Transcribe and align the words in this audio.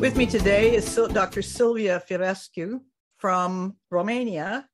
With 0.00 0.16
me 0.16 0.26
today 0.26 0.76
is 0.76 0.94
Dr. 0.94 1.42
Silvia 1.42 2.00
Fierăscu 2.08 2.80
from 3.16 3.76
Romania. 3.90 4.68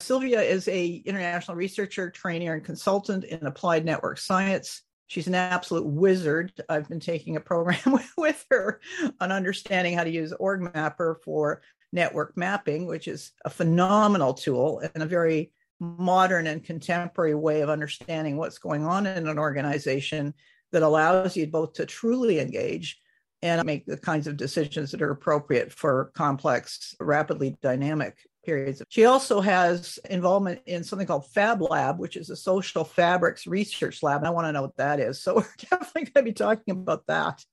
Silvia 0.00 0.40
is 0.40 0.66
a 0.68 1.02
international 1.04 1.54
researcher, 1.54 2.10
trainer, 2.10 2.54
and 2.54 2.64
consultant 2.64 3.24
in 3.24 3.46
applied 3.46 3.84
network 3.84 4.16
science. 4.16 4.80
She's 5.06 5.26
an 5.26 5.34
absolute 5.34 5.84
wizard. 5.84 6.52
I've 6.70 6.88
been 6.88 6.98
taking 6.98 7.36
a 7.36 7.40
program 7.40 7.98
with 8.16 8.46
her 8.50 8.80
on 9.20 9.30
understanding 9.30 9.94
how 9.94 10.04
to 10.04 10.10
use 10.10 10.32
OrgMapper 10.32 11.16
for 11.22 11.60
network 11.92 12.34
mapping, 12.38 12.86
which 12.86 13.06
is 13.06 13.32
a 13.44 13.50
phenomenal 13.50 14.32
tool 14.32 14.80
and 14.94 15.02
a 15.02 15.06
very 15.06 15.52
modern 15.78 16.46
and 16.46 16.64
contemporary 16.64 17.34
way 17.34 17.60
of 17.60 17.68
understanding 17.68 18.38
what's 18.38 18.58
going 18.58 18.86
on 18.86 19.06
in 19.06 19.28
an 19.28 19.38
organization 19.38 20.32
that 20.72 20.82
allows 20.82 21.36
you 21.36 21.46
both 21.46 21.74
to 21.74 21.84
truly 21.84 22.40
engage 22.40 22.98
and 23.42 23.64
make 23.64 23.86
the 23.86 23.96
kinds 23.96 24.26
of 24.26 24.36
decisions 24.36 24.90
that 24.90 25.02
are 25.02 25.10
appropriate 25.10 25.72
for 25.72 26.10
complex, 26.14 26.94
rapidly 27.00 27.56
dynamic 27.62 28.18
periods. 28.44 28.82
She 28.88 29.04
also 29.04 29.40
has 29.40 29.98
involvement 30.08 30.60
in 30.66 30.84
something 30.84 31.06
called 31.06 31.30
Fab 31.30 31.62
Lab, 31.62 31.98
which 31.98 32.16
is 32.16 32.30
a 32.30 32.36
social 32.36 32.84
fabrics 32.84 33.46
research 33.46 34.02
lab. 34.02 34.18
And 34.18 34.26
I 34.26 34.30
want 34.30 34.46
to 34.46 34.52
know 34.52 34.62
what 34.62 34.76
that 34.76 35.00
is. 35.00 35.22
So 35.30 35.36
we're 35.36 35.68
definitely 35.70 36.04
going 36.04 36.12
to 36.14 36.22
be 36.22 36.32
talking 36.32 36.72
about 36.72 37.06
that. 37.06 37.44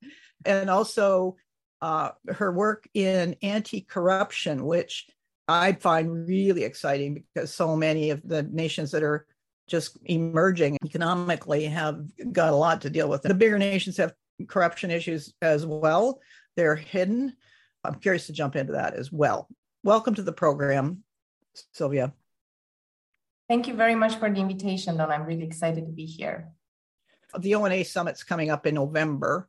And 0.45 0.69
also 0.69 1.35
uh, 1.81 2.11
her 2.27 2.51
work 2.51 2.87
in 2.93 3.35
anti 3.41 3.81
corruption, 3.81 4.65
which 4.65 5.07
I 5.47 5.73
find 5.73 6.27
really 6.27 6.63
exciting 6.63 7.23
because 7.33 7.53
so 7.53 7.75
many 7.75 8.09
of 8.09 8.21
the 8.27 8.43
nations 8.43 8.91
that 8.91 9.03
are 9.03 9.25
just 9.67 9.97
emerging 10.05 10.77
economically 10.83 11.65
have 11.65 12.01
got 12.31 12.53
a 12.53 12.55
lot 12.55 12.81
to 12.81 12.89
deal 12.89 13.09
with. 13.09 13.21
The 13.21 13.33
bigger 13.33 13.59
nations 13.59 13.97
have 13.97 14.13
corruption 14.45 14.91
issues 14.91 15.33
as 15.41 15.65
well. 15.65 16.19
They're 16.55 16.75
hidden. 16.75 17.33
I'm 17.83 17.95
curious 17.95 18.27
to 18.27 18.33
jump 18.33 18.55
into 18.55 18.73
that 18.73 18.93
as 18.93 19.11
well. 19.11 19.47
Welcome 19.83 20.15
to 20.15 20.23
the 20.23 20.33
program, 20.33 21.03
Silvia. 21.73 22.13
Thank 23.47 23.67
you 23.67 23.73
very 23.73 23.95
much 23.95 24.15
for 24.15 24.29
the 24.29 24.39
invitation, 24.39 24.97
Don. 24.97 25.09
I'm 25.09 25.23
really 25.23 25.43
excited 25.43 25.85
to 25.85 25.91
be 25.91 26.05
here. 26.05 26.49
The 27.37 27.55
ONA 27.55 27.85
Summit's 27.85 28.23
coming 28.23 28.49
up 28.49 28.65
in 28.65 28.75
November. 28.75 29.47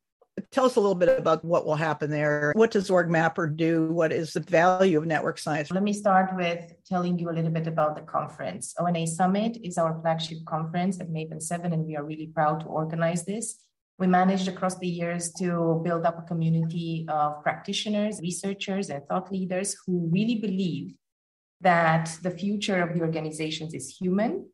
Tell 0.53 0.67
us 0.67 0.77
a 0.77 0.81
little 0.81 0.95
bit 0.95 1.19
about 1.19 1.45
what 1.45 1.67
will 1.67 1.75
happen 1.75 2.11
there. 2.11 2.53
What 2.55 2.71
does 2.71 2.91
OrgMapper 2.91 3.57
do? 3.57 3.89
What 3.89 4.13
is 4.13 4.33
the 4.33 4.41
value 4.41 4.99
of 4.99 5.07
network 5.07 5.39
science? 5.39 5.71
Let 5.73 5.83
me 5.83 5.93
start 5.93 6.37
with 6.37 6.73
telling 6.87 7.19
you 7.19 7.29
a 7.31 7.33
little 7.33 7.51
bit 7.51 7.67
about 7.67 7.97
the 7.97 8.03
conference. 8.03 8.75
ONA 8.79 9.07
Summit 9.09 9.59
is 9.65 9.79
our 9.79 10.01
flagship 10.01 10.39
conference 10.47 11.01
at 11.01 11.09
Maven 11.09 11.43
7, 11.43 11.73
and 11.73 11.85
we 11.85 11.97
are 11.97 12.05
really 12.05 12.29
proud 12.29 12.61
to 12.61 12.67
organize 12.67 13.25
this. 13.25 13.57
We 13.99 14.07
managed 14.07 14.47
across 14.47 14.79
the 14.79 14.87
years 14.87 15.33
to 15.35 15.81
build 15.85 16.07
up 16.07 16.21
a 16.21 16.23
community 16.23 17.05
of 17.09 17.43
practitioners, 17.43 18.21
researchers, 18.21 18.91
and 18.91 19.05
thought 19.07 19.33
leaders 19.33 19.77
who 19.85 20.09
really 20.13 20.37
believe 20.37 20.95
that 21.61 22.17
the 22.23 22.31
future 22.31 22.81
of 22.81 22.95
the 22.95 23.01
organizations 23.01 23.75
is 23.75 23.97
human, 24.01 24.51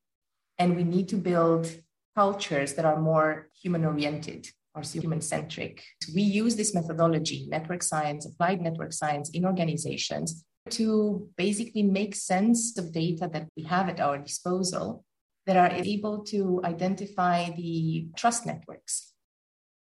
and 0.59 0.75
we 0.77 0.83
need 0.83 1.11
to 1.11 1.17
build 1.17 1.71
cultures 2.15 2.73
that 2.75 2.87
are 2.87 2.99
more 2.99 3.51
human 3.61 3.85
oriented 3.85 4.49
or 4.75 4.81
human 4.81 5.21
centric. 5.21 5.85
We 6.15 6.23
use 6.23 6.57
this 6.57 6.75
methodology, 6.75 7.47
network 7.51 7.83
science, 7.83 8.25
applied 8.25 8.63
network 8.63 8.95
science 8.95 9.29
in 9.31 9.45
organizations 9.45 10.43
to 10.71 11.29
basically 11.37 11.83
make 11.83 12.15
sense 12.15 12.79
of 12.79 12.93
data 12.93 13.29
that 13.35 13.49
we 13.59 13.65
have 13.65 13.91
at 13.91 14.01
our 14.01 14.17
disposal 14.17 15.05
that 15.45 15.59
are 15.59 15.71
able 15.71 16.25
to 16.25 16.63
identify 16.65 17.51
the 17.51 18.09
trust 18.17 18.47
networks 18.47 19.14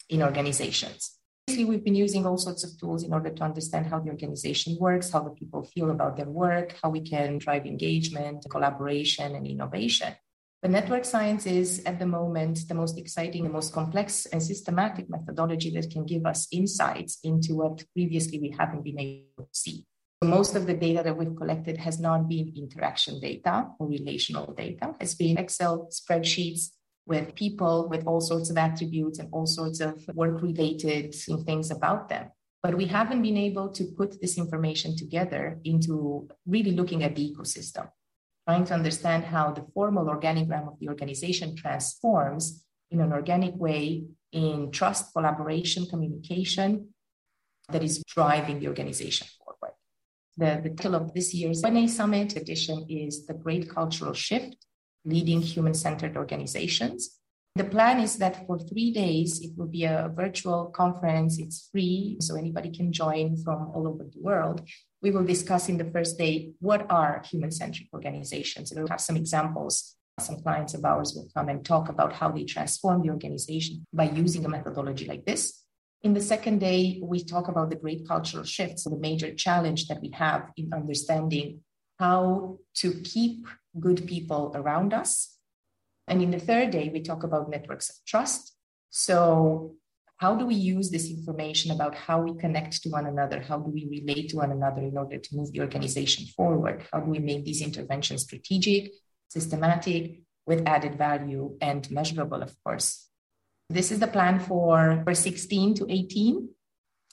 in 0.09 0.21
organizations. 0.21 1.17
Basically, 1.47 1.65
we've 1.65 1.83
been 1.83 1.95
using 1.95 2.25
all 2.25 2.37
sorts 2.37 2.63
of 2.63 2.77
tools 2.77 3.03
in 3.03 3.13
order 3.13 3.29
to 3.29 3.43
understand 3.43 3.85
how 3.87 3.99
the 3.99 4.09
organization 4.09 4.77
works, 4.79 5.11
how 5.11 5.23
the 5.23 5.29
people 5.29 5.63
feel 5.63 5.91
about 5.91 6.17
their 6.17 6.29
work, 6.29 6.75
how 6.83 6.89
we 6.89 7.01
can 7.01 7.37
drive 7.37 7.65
engagement, 7.65 8.45
collaboration, 8.49 9.33
and 9.33 9.47
innovation. 9.47 10.13
But 10.61 10.71
network 10.71 11.05
science 11.05 11.45
is 11.45 11.83
at 11.85 11.99
the 11.99 12.05
moment 12.05 12.67
the 12.67 12.73
most 12.73 12.97
exciting, 12.97 13.43
the 13.43 13.49
most 13.49 13.73
complex 13.73 14.25
and 14.25 14.41
systematic 14.41 15.09
methodology 15.09 15.69
that 15.71 15.91
can 15.91 16.03
give 16.05 16.25
us 16.25 16.47
insights 16.51 17.19
into 17.23 17.55
what 17.55 17.85
previously 17.93 18.39
we 18.39 18.49
haven't 18.57 18.83
been 18.83 18.99
able 18.99 19.45
to 19.45 19.53
see. 19.53 19.85
Most 20.23 20.55
of 20.55 20.65
the 20.65 20.73
data 20.73 21.03
that 21.03 21.15
we've 21.15 21.35
collected 21.35 21.77
has 21.77 21.99
not 21.99 22.27
been 22.27 22.51
interaction 22.57 23.19
data 23.19 23.67
or 23.79 23.87
relational 23.87 24.51
data, 24.51 24.95
It's 24.99 25.13
been 25.13 25.37
Excel 25.37 25.89
spreadsheets 25.91 26.71
with 27.07 27.35
people 27.35 27.87
with 27.87 28.05
all 28.05 28.19
sorts 28.19 28.49
of 28.49 28.57
attributes 28.57 29.19
and 29.19 29.29
all 29.31 29.47
sorts 29.47 29.79
of 29.79 30.05
work 30.13 30.41
related 30.41 31.15
things 31.45 31.71
about 31.71 32.09
them. 32.09 32.29
But 32.61 32.75
we 32.75 32.85
haven't 32.85 33.21
been 33.21 33.37
able 33.37 33.69
to 33.69 33.85
put 33.85 34.19
this 34.19 34.37
information 34.37 34.97
together 34.97 35.59
into 35.63 36.27
really 36.45 36.71
looking 36.71 37.03
at 37.03 37.15
the 37.15 37.33
ecosystem, 37.33 37.89
trying 38.45 38.65
to 38.65 38.73
understand 38.73 39.23
how 39.23 39.51
the 39.51 39.65
formal 39.73 40.05
organigram 40.05 40.67
of 40.67 40.77
the 40.79 40.89
organization 40.89 41.55
transforms 41.55 42.65
in 42.91 42.99
an 42.99 43.13
organic 43.13 43.55
way 43.55 44.03
in 44.33 44.71
trust, 44.71 45.13
collaboration, 45.13 45.85
communication 45.85 46.89
that 47.69 47.83
is 47.83 48.03
driving 48.03 48.59
the 48.59 48.67
organization 48.67 49.27
forward. 49.37 49.75
The, 50.35 50.61
the 50.61 50.75
title 50.75 50.95
of 50.95 51.13
this 51.13 51.33
year's 51.33 51.63
ONA 51.63 51.87
Summit 51.87 52.35
edition 52.35 52.85
is 52.89 53.25
The 53.25 53.33
Great 53.33 53.69
Cultural 53.69 54.13
Shift 54.13 54.66
leading 55.07 55.41
human 55.41 55.73
centered 55.73 56.17
organizations. 56.17 57.19
The 57.55 57.63
plan 57.63 57.99
is 57.99 58.17
that 58.17 58.45
for 58.45 58.59
three 58.59 58.91
days, 58.91 59.41
it 59.41 59.51
will 59.57 59.67
be 59.67 59.85
a 59.85 60.11
virtual 60.15 60.65
conference. 60.65 61.39
It's 61.39 61.69
free, 61.71 62.17
so 62.19 62.35
anybody 62.35 62.69
can 62.69 62.93
join 62.93 63.35
from 63.43 63.71
all 63.73 63.87
over 63.87 64.03
the 64.03 64.21
world. 64.21 64.61
We 65.01 65.09
will 65.09 65.23
discuss 65.25 65.67
in 65.67 65.77
the 65.77 65.89
first 65.89 66.19
day 66.19 66.51
what 66.59 66.85
are 66.91 67.23
human 67.25 67.51
centric 67.51 67.87
organizations. 67.93 68.71
And 68.71 68.79
we'll 68.79 68.89
have 68.89 69.01
some 69.01 69.15
examples. 69.15 69.95
Some 70.19 70.41
clients 70.41 70.75
of 70.75 70.85
ours 70.85 71.13
will 71.15 71.29
come 71.33 71.49
and 71.49 71.65
talk 71.65 71.89
about 71.89 72.13
how 72.13 72.31
they 72.31 72.43
transform 72.43 73.01
the 73.01 73.09
organization 73.09 73.85
by 73.91 74.05
using 74.05 74.45
a 74.45 74.49
methodology 74.49 75.05
like 75.05 75.25
this. 75.25 75.63
In 76.03 76.13
the 76.13 76.21
second 76.21 76.59
day, 76.59 76.99
we 77.01 77.23
talk 77.23 77.47
about 77.47 77.71
the 77.71 77.75
great 77.75 78.07
cultural 78.07 78.43
shifts, 78.43 78.83
the 78.83 78.95
major 78.97 79.33
challenge 79.33 79.87
that 79.87 80.01
we 80.01 80.11
have 80.11 80.51
in 80.57 80.73
understanding 80.73 81.61
how 81.99 82.59
to 82.75 82.93
keep 83.01 83.47
good 83.79 84.07
people 84.07 84.51
around 84.55 84.93
us. 84.93 85.37
And 86.07 86.21
in 86.21 86.31
the 86.31 86.39
third 86.39 86.71
day, 86.71 86.89
we 86.91 87.01
talk 87.01 87.23
about 87.23 87.49
networks 87.49 87.89
of 87.89 87.95
trust. 88.05 88.55
So, 88.89 89.75
how 90.17 90.35
do 90.35 90.47
we 90.47 90.55
use 90.55 90.89
this 90.89 91.11
information 91.11 91.71
about 91.71 91.93
how 91.93 92.21
we 92.21 92.33
connect 92.39 92.81
to 92.81 92.89
one 92.89 93.05
another? 93.05 93.39
How 93.39 93.59
do 93.59 93.69
we 93.69 93.87
relate 93.87 94.29
to 94.29 94.37
one 94.37 94.51
another 94.51 94.81
in 94.81 94.97
order 94.97 95.19
to 95.19 95.35
move 95.35 95.51
the 95.51 95.61
organization 95.61 96.25
forward? 96.25 96.83
How 96.91 97.01
do 97.01 97.11
we 97.11 97.19
make 97.19 97.45
these 97.45 97.61
interventions 97.61 98.23
strategic, 98.23 98.93
systematic, 99.27 100.21
with 100.47 100.65
added 100.65 100.97
value 100.97 101.55
and 101.61 101.89
measurable, 101.91 102.41
of 102.41 102.55
course? 102.63 103.07
This 103.69 103.91
is 103.91 103.99
the 103.99 104.07
plan 104.07 104.39
for, 104.39 105.01
for 105.03 105.13
16 105.13 105.75
to 105.75 105.85
18. 105.87 106.49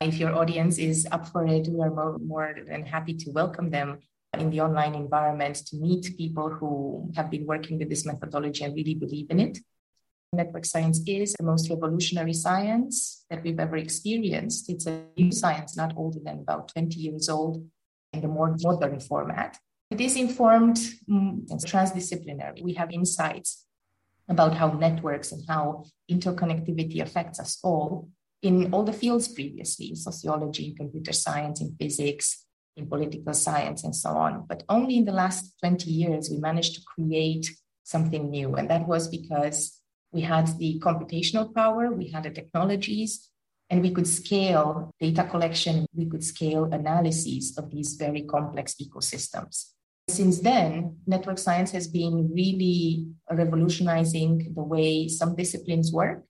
If 0.01 0.17
your 0.17 0.35
audience 0.35 0.79
is 0.79 1.07
up 1.11 1.27
for 1.27 1.45
it, 1.47 1.69
we 1.69 1.81
are 1.83 1.91
more, 1.91 2.19
more 2.19 2.57
than 2.67 2.87
happy 2.87 3.15
to 3.15 3.31
welcome 3.33 3.71
them 3.71 3.99
in 4.41 4.51
the 4.51 4.61
online 4.61 4.95
environment 4.95 5.57
to 5.67 5.77
meet 5.77 6.17
people 6.17 6.51
who 6.51 7.11
have 7.17 7.31
been 7.31 7.47
working 7.47 7.79
with 7.79 7.89
this 7.89 8.07
methodology 8.07 8.65
and 8.65 8.75
really 8.75 8.95
believe 8.95 9.27
in 9.31 9.41
it. 9.41 9.59
Network 10.33 10.65
science 10.65 11.01
is 11.07 11.35
the 11.35 11.45
most 11.45 11.71
revolutionary 11.71 12.33
science 12.33 13.25
that 13.31 13.43
we've 13.43 13.61
ever 13.61 13.77
experienced. 13.77 14.69
It's 14.69 14.87
a 14.87 15.05
new 15.17 15.31
science, 15.31 15.77
not 15.77 15.95
older 15.97 16.19
than 16.23 16.41
about 16.41 16.69
20 16.69 16.99
years 16.99 17.29
old 17.29 17.65
in 18.13 18.21
the 18.21 18.29
more 18.29 18.57
modern 18.61 19.01
format. 19.01 19.59
It 19.91 20.01
is 20.01 20.17
informed 20.17 20.77
mm, 21.09 21.49
transdisciplinary. 21.65 22.63
We 22.63 22.75
have 22.75 22.91
insights 22.91 23.65
about 24.29 24.55
how 24.55 24.73
networks 24.73 25.33
and 25.33 25.43
how 25.49 25.85
interconnectivity 26.11 27.01
affects 27.01 27.39
us 27.39 27.59
all 27.63 28.09
in 28.43 28.73
all 28.75 28.85
the 28.85 28.93
fields 28.93 29.27
previously 29.27 29.95
sociology, 29.95 30.75
computer 30.75 31.13
science, 31.13 31.61
in 31.63 31.75
physics, 31.81 32.44
in 32.77 32.87
political 32.89 33.35
science 33.35 33.85
and 33.85 33.95
so 33.95 34.11
on. 34.11 34.45
But 34.49 34.65
only 34.69 34.97
in 34.97 35.05
the 35.05 35.13
last 35.13 35.55
20 35.61 35.91
years, 35.91 36.31
we 36.31 36.39
managed 36.39 36.75
to 36.75 36.83
create 36.83 37.51
something 37.85 38.31
new. 38.31 38.55
And 38.55 38.69
that 38.71 38.87
was 38.89 39.09
because 39.09 39.81
we 40.13 40.23
had 40.23 40.47
the 40.59 40.81
computational 40.83 41.55
power, 41.55 41.93
we 41.93 42.11
had 42.11 42.25
the 42.25 42.31
technologies, 42.31 43.31
and 43.71 43.83
we 43.83 43.91
could 43.91 44.07
scale 44.07 44.91
data 45.01 45.25
collection, 45.25 45.87
we 45.95 46.07
could 46.07 46.25
scale 46.25 46.65
analyses 46.65 47.57
of 47.59 47.71
these 47.71 47.95
very 47.95 48.23
complex 48.23 48.75
ecosystems. 48.83 49.71
Since 50.09 50.41
then, 50.41 50.99
network 51.07 51.39
science 51.39 51.71
has 51.73 51.89
been 51.89 52.31
really 52.33 53.07
revolutionizing 53.31 54.53
the 54.55 54.63
way 54.63 55.09
some 55.09 55.35
disciplines 55.35 55.93
work. 55.93 56.25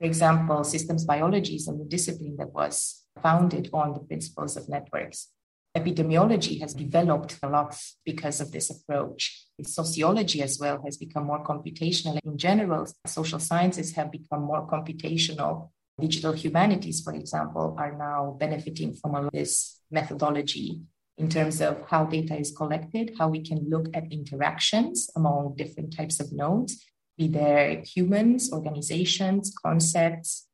For 0.00 0.06
example, 0.06 0.64
systems 0.64 1.04
biology 1.04 1.54
is 1.54 1.68
a 1.68 1.72
new 1.72 1.88
discipline 1.88 2.36
that 2.38 2.52
was 2.52 3.04
founded 3.22 3.70
on 3.72 3.94
the 3.94 4.00
principles 4.00 4.56
of 4.56 4.68
networks 4.68 5.28
epidemiology 5.76 6.60
has 6.60 6.74
developed 6.74 7.38
a 7.42 7.48
lot 7.48 7.76
because 8.04 8.40
of 8.40 8.50
this 8.52 8.70
approach. 8.70 9.44
Sociology 9.62 10.42
as 10.42 10.58
well 10.58 10.82
has 10.84 10.96
become 10.96 11.24
more 11.24 11.44
computational. 11.44 12.18
In 12.24 12.36
general, 12.36 12.86
social 13.06 13.38
sciences 13.38 13.94
have 13.94 14.10
become 14.10 14.42
more 14.42 14.66
computational 14.66 15.70
Digital 15.98 16.34
humanities, 16.34 17.00
for 17.00 17.14
example, 17.14 17.74
are 17.78 17.96
now 17.96 18.36
benefiting 18.38 18.92
from 18.92 19.30
this 19.32 19.80
methodology 19.90 20.82
in 21.16 21.30
terms 21.30 21.62
of 21.62 21.88
how 21.88 22.04
data 22.04 22.36
is 22.36 22.52
collected, 22.54 23.14
how 23.18 23.28
we 23.28 23.40
can 23.40 23.70
look 23.70 23.88
at 23.94 24.12
interactions 24.12 25.08
among 25.16 25.56
different 25.56 25.96
types 25.96 26.20
of 26.20 26.30
nodes, 26.34 26.84
be 27.16 27.28
there 27.28 27.82
humans, 27.82 28.52
organizations, 28.52 29.54
concepts, 29.64 30.46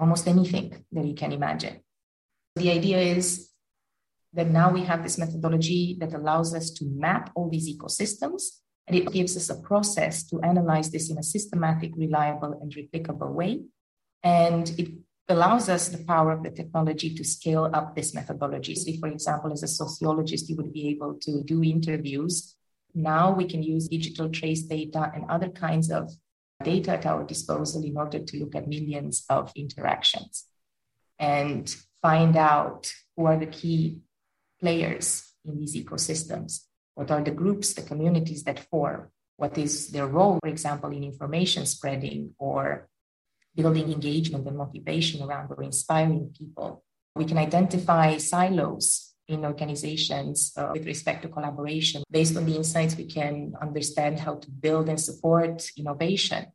almost 0.00 0.26
anything 0.26 0.84
that 0.90 1.04
you 1.04 1.14
can 1.14 1.30
imagine. 1.30 1.78
The 2.56 2.72
idea 2.72 2.98
is 2.98 3.50
that 4.38 4.50
now 4.50 4.70
we 4.70 4.84
have 4.84 5.02
this 5.02 5.18
methodology 5.18 5.96
that 5.98 6.14
allows 6.14 6.54
us 6.54 6.70
to 6.70 6.84
map 6.84 7.32
all 7.34 7.50
these 7.50 7.68
ecosystems 7.68 8.42
and 8.86 8.96
it 8.96 9.12
gives 9.12 9.36
us 9.36 9.50
a 9.50 9.60
process 9.60 10.22
to 10.28 10.40
analyze 10.42 10.92
this 10.92 11.10
in 11.10 11.18
a 11.18 11.24
systematic, 11.24 11.90
reliable, 11.96 12.56
and 12.62 12.72
replicable 12.72 13.32
way. 13.32 13.62
And 14.22 14.70
it 14.78 14.90
allows 15.28 15.68
us 15.68 15.88
the 15.88 16.04
power 16.04 16.30
of 16.30 16.44
the 16.44 16.50
technology 16.50 17.12
to 17.16 17.24
scale 17.24 17.68
up 17.74 17.96
this 17.96 18.14
methodology. 18.14 18.76
So, 18.76 18.92
for 19.00 19.08
example, 19.08 19.52
as 19.52 19.64
a 19.64 19.68
sociologist, 19.68 20.48
you 20.48 20.56
would 20.56 20.72
be 20.72 20.88
able 20.88 21.14
to 21.22 21.42
do 21.42 21.62
interviews. 21.64 22.54
Now 22.94 23.34
we 23.34 23.44
can 23.44 23.62
use 23.62 23.88
digital 23.88 24.30
trace 24.30 24.62
data 24.62 25.10
and 25.14 25.24
other 25.28 25.48
kinds 25.48 25.90
of 25.90 26.12
data 26.62 26.92
at 26.92 27.06
our 27.06 27.24
disposal 27.24 27.82
in 27.84 27.96
order 27.96 28.20
to 28.20 28.38
look 28.38 28.54
at 28.54 28.68
millions 28.68 29.24
of 29.28 29.52
interactions 29.56 30.44
and 31.18 31.74
find 32.00 32.36
out 32.36 32.92
who 33.16 33.26
are 33.26 33.36
the 33.36 33.46
key 33.46 33.98
players 34.60 35.34
in 35.44 35.58
these 35.58 35.76
ecosystems. 35.76 36.64
What 36.94 37.10
are 37.10 37.22
the 37.22 37.30
groups, 37.30 37.74
the 37.74 37.82
communities 37.82 38.44
that 38.44 38.68
form? 38.70 39.10
What 39.36 39.56
is 39.56 39.88
their 39.88 40.06
role, 40.06 40.38
for 40.42 40.48
example, 40.48 40.90
in 40.90 41.04
information 41.04 41.64
spreading 41.64 42.34
or 42.38 42.88
building 43.58 43.90
engagement 43.92 44.46
and 44.46 44.56
motivation 44.56 45.20
around 45.20 45.50
or 45.50 45.64
inspiring 45.64 46.32
people. 46.38 46.84
We 47.16 47.24
can 47.24 47.38
identify 47.38 48.16
silos 48.18 49.14
in 49.26 49.44
organizations 49.44 50.52
uh, 50.56 50.70
with 50.72 50.86
respect 50.86 51.22
to 51.22 51.28
collaboration. 51.28 52.04
Based 52.08 52.36
on 52.36 52.46
the 52.46 52.54
insights, 52.54 52.96
we 52.96 53.06
can 53.06 53.54
understand 53.60 54.20
how 54.20 54.36
to 54.36 54.48
build 54.50 54.88
and 54.88 55.00
support 55.00 55.68
innovation 55.76 56.46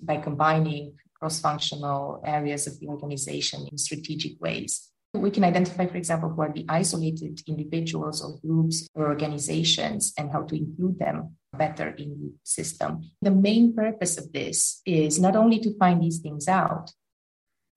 by 0.00 0.16
combining 0.16 0.94
cross 1.14 1.40
functional 1.40 2.20
areas 2.24 2.66
of 2.66 2.78
the 2.80 2.88
organization 2.88 3.68
in 3.70 3.78
strategic 3.78 4.40
ways. 4.40 4.90
We 5.14 5.30
can 5.30 5.44
identify, 5.44 5.86
for 5.86 5.96
example, 5.96 6.28
who 6.28 6.42
are 6.42 6.52
the 6.52 6.66
isolated 6.68 7.40
individuals 7.46 8.22
or 8.22 8.38
groups 8.40 8.86
or 8.94 9.06
organizations 9.06 10.12
and 10.18 10.30
how 10.30 10.42
to 10.42 10.54
include 10.54 10.98
them 10.98 11.36
better 11.56 11.88
in 11.88 12.10
the 12.10 12.32
system. 12.44 13.10
The 13.22 13.30
main 13.30 13.74
purpose 13.74 14.18
of 14.18 14.32
this 14.32 14.82
is 14.84 15.18
not 15.18 15.34
only 15.34 15.60
to 15.60 15.76
find 15.78 16.02
these 16.02 16.18
things 16.18 16.46
out, 16.46 16.92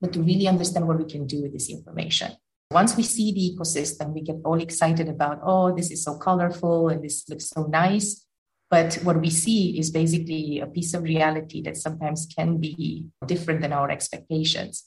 but 0.02 0.12
to 0.14 0.22
really 0.22 0.48
understand 0.48 0.88
what 0.88 0.98
we 0.98 1.06
can 1.06 1.26
do 1.26 1.44
with 1.44 1.54
this 1.54 1.70
information. 1.70 2.32
Once 2.72 2.98
we 2.98 3.04
see 3.04 3.32
the 3.32 3.56
ecosystem, 3.56 4.14
we 4.14 4.22
get 4.22 4.38
all 4.44 4.60
excited 4.62 5.08
about, 5.08 5.40
oh, 5.44 5.76
this 5.76 5.92
is 5.92 6.04
so 6.04 6.18
colorful 6.18 6.90
and 6.90 7.04
this 7.04 7.28
looks 7.30 7.50
so 7.50 7.64
nice. 7.64 8.26
But 8.70 8.96
what 9.04 9.20
we 9.20 9.30
see 9.30 9.78
is 9.78 9.92
basically 9.92 10.60
a 10.60 10.68
piece 10.68 10.94
of 10.94 11.04
reality 11.04 11.62
that 11.64 11.76
sometimes 11.76 12.28
can 12.34 12.58
be 12.58 13.06
different 13.26 13.62
than 13.62 13.74
our 13.74 13.92
expectations. 13.92 14.86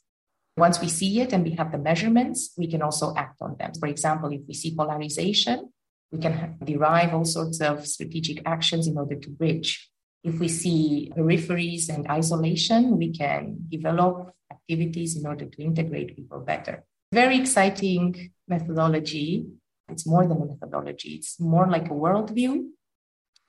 Once 0.56 0.81
we 0.81 0.89
see 0.89 1.21
it 1.21 1.33
and 1.33 1.45
we 1.45 1.51
have 1.51 1.73
the 1.73 1.79
measurements, 1.79 2.53
we 2.56 2.67
can 2.69 2.81
also 2.81 3.12
act 3.17 3.43
on 3.43 3.56
them. 3.59 3.73
For 3.79 3.89
example, 3.89 4.31
if 4.33 4.43
we 4.47 4.55
see 4.55 4.75
polarization, 4.75 5.71
we 6.12 6.21
can 6.21 6.56
derive 6.62 7.12
all 7.12 7.25
sorts 7.25 7.61
of 7.61 7.87
strategic 7.87 8.41
actions 8.47 8.87
in 8.87 8.97
order 8.97 9.17
to 9.17 9.31
bridge. 9.31 9.91
If 10.23 10.39
we 10.39 10.49
see 10.49 11.12
peripheries 11.17 11.89
and 11.89 12.06
isolation, 12.09 12.97
we 12.97 13.12
can 13.12 13.67
develop 13.69 14.33
activities 14.51 15.17
in 15.17 15.27
order 15.27 15.47
to 15.47 15.62
integrate 15.62 16.17
people 16.17 16.41
better. 16.41 16.85
Very 17.12 17.39
exciting 17.39 18.33
methodology. 18.47 19.47
It's 19.89 20.06
more 20.06 20.27
than 20.27 20.41
a 20.41 20.47
methodology, 20.47 21.17
it's 21.17 21.39
more 21.39 21.67
like 21.69 21.87
a 21.87 21.95
worldview 21.95 22.69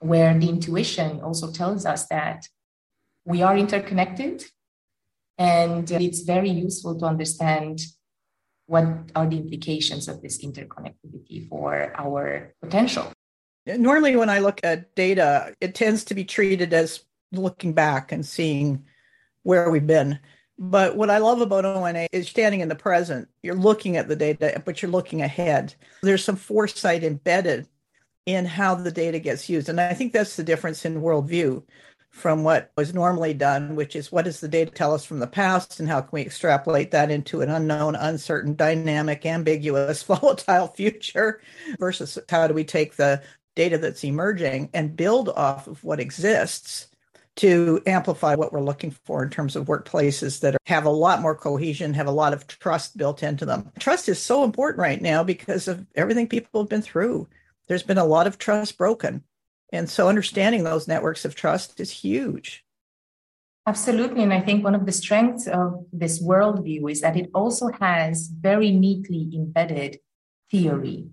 where 0.00 0.38
the 0.38 0.48
intuition 0.48 1.20
also 1.20 1.50
tells 1.50 1.86
us 1.86 2.06
that 2.08 2.46
we 3.24 3.42
are 3.42 3.56
interconnected 3.56 4.44
and 5.38 5.90
it's 5.90 6.20
very 6.20 6.50
useful 6.50 6.98
to 6.98 7.06
understand 7.06 7.80
what 8.66 8.84
are 9.14 9.28
the 9.28 9.36
implications 9.36 10.08
of 10.08 10.22
this 10.22 10.44
interconnectivity 10.44 11.48
for 11.48 11.92
our 11.96 12.54
potential. 12.62 13.12
Normally, 13.66 14.16
when 14.16 14.30
I 14.30 14.40
look 14.40 14.60
at 14.62 14.94
data, 14.94 15.54
it 15.60 15.74
tends 15.74 16.04
to 16.04 16.14
be 16.14 16.24
treated 16.24 16.72
as 16.72 17.04
looking 17.32 17.72
back 17.72 18.12
and 18.12 18.24
seeing 18.24 18.84
where 19.42 19.70
we've 19.70 19.86
been. 19.86 20.18
But 20.58 20.96
what 20.96 21.10
I 21.10 21.18
love 21.18 21.40
about 21.40 21.64
ONA 21.64 22.06
is 22.12 22.28
standing 22.28 22.60
in 22.60 22.68
the 22.68 22.74
present. 22.74 23.28
You're 23.42 23.54
looking 23.54 23.96
at 23.96 24.08
the 24.08 24.16
data, 24.16 24.62
but 24.64 24.80
you're 24.80 24.90
looking 24.90 25.20
ahead. 25.20 25.74
There's 26.02 26.24
some 26.24 26.36
foresight 26.36 27.04
embedded 27.04 27.68
in 28.24 28.44
how 28.44 28.74
the 28.74 28.90
data 28.90 29.18
gets 29.18 29.48
used. 29.48 29.68
And 29.68 29.80
I 29.80 29.94
think 29.94 30.12
that's 30.12 30.36
the 30.36 30.42
difference 30.44 30.84
in 30.84 31.02
worldview 31.02 31.62
from 32.16 32.42
what 32.42 32.72
was 32.78 32.94
normally 32.94 33.34
done, 33.34 33.76
which 33.76 33.94
is 33.94 34.10
what 34.10 34.24
does 34.24 34.40
the 34.40 34.48
data 34.48 34.70
tell 34.70 34.94
us 34.94 35.04
from 35.04 35.18
the 35.18 35.26
past 35.26 35.78
and 35.78 35.86
how 35.86 36.00
can 36.00 36.08
we 36.12 36.22
extrapolate 36.22 36.90
that 36.90 37.10
into 37.10 37.42
an 37.42 37.50
unknown, 37.50 37.94
uncertain, 37.94 38.54
dynamic, 38.54 39.26
ambiguous, 39.26 40.02
volatile 40.02 40.68
future 40.68 41.42
versus 41.78 42.18
how 42.30 42.46
do 42.46 42.54
we 42.54 42.64
take 42.64 42.96
the 42.96 43.22
data 43.54 43.76
that's 43.76 44.02
emerging 44.02 44.70
and 44.72 44.96
build 44.96 45.28
off 45.28 45.66
of 45.66 45.84
what 45.84 46.00
exists 46.00 46.88
to 47.36 47.82
amplify 47.86 48.34
what 48.34 48.50
we're 48.50 48.62
looking 48.62 48.92
for 49.04 49.22
in 49.22 49.28
terms 49.28 49.54
of 49.54 49.66
workplaces 49.66 50.40
that 50.40 50.56
have 50.64 50.86
a 50.86 50.90
lot 50.90 51.20
more 51.20 51.34
cohesion, 51.34 51.92
have 51.92 52.06
a 52.06 52.10
lot 52.10 52.32
of 52.32 52.46
trust 52.46 52.96
built 52.96 53.22
into 53.22 53.44
them. 53.44 53.70
Trust 53.78 54.08
is 54.08 54.18
so 54.18 54.42
important 54.42 54.80
right 54.80 55.02
now 55.02 55.22
because 55.22 55.68
of 55.68 55.86
everything 55.94 56.26
people 56.26 56.62
have 56.62 56.70
been 56.70 56.80
through. 56.80 57.28
There's 57.68 57.82
been 57.82 57.98
a 57.98 58.06
lot 58.06 58.26
of 58.26 58.38
trust 58.38 58.78
broken. 58.78 59.22
And 59.72 59.88
so 59.90 60.08
understanding 60.08 60.64
those 60.64 60.88
networks 60.88 61.24
of 61.24 61.34
trust 61.34 61.80
is 61.80 61.90
huge. 61.90 62.64
Absolutely. 63.66 64.22
And 64.22 64.32
I 64.32 64.40
think 64.40 64.62
one 64.62 64.76
of 64.76 64.86
the 64.86 64.92
strengths 64.92 65.48
of 65.48 65.84
this 65.92 66.22
worldview 66.22 66.90
is 66.90 67.00
that 67.00 67.16
it 67.16 67.30
also 67.34 67.70
has 67.80 68.28
very 68.28 68.70
neatly 68.70 69.28
embedded 69.34 69.98
theory 70.50 71.08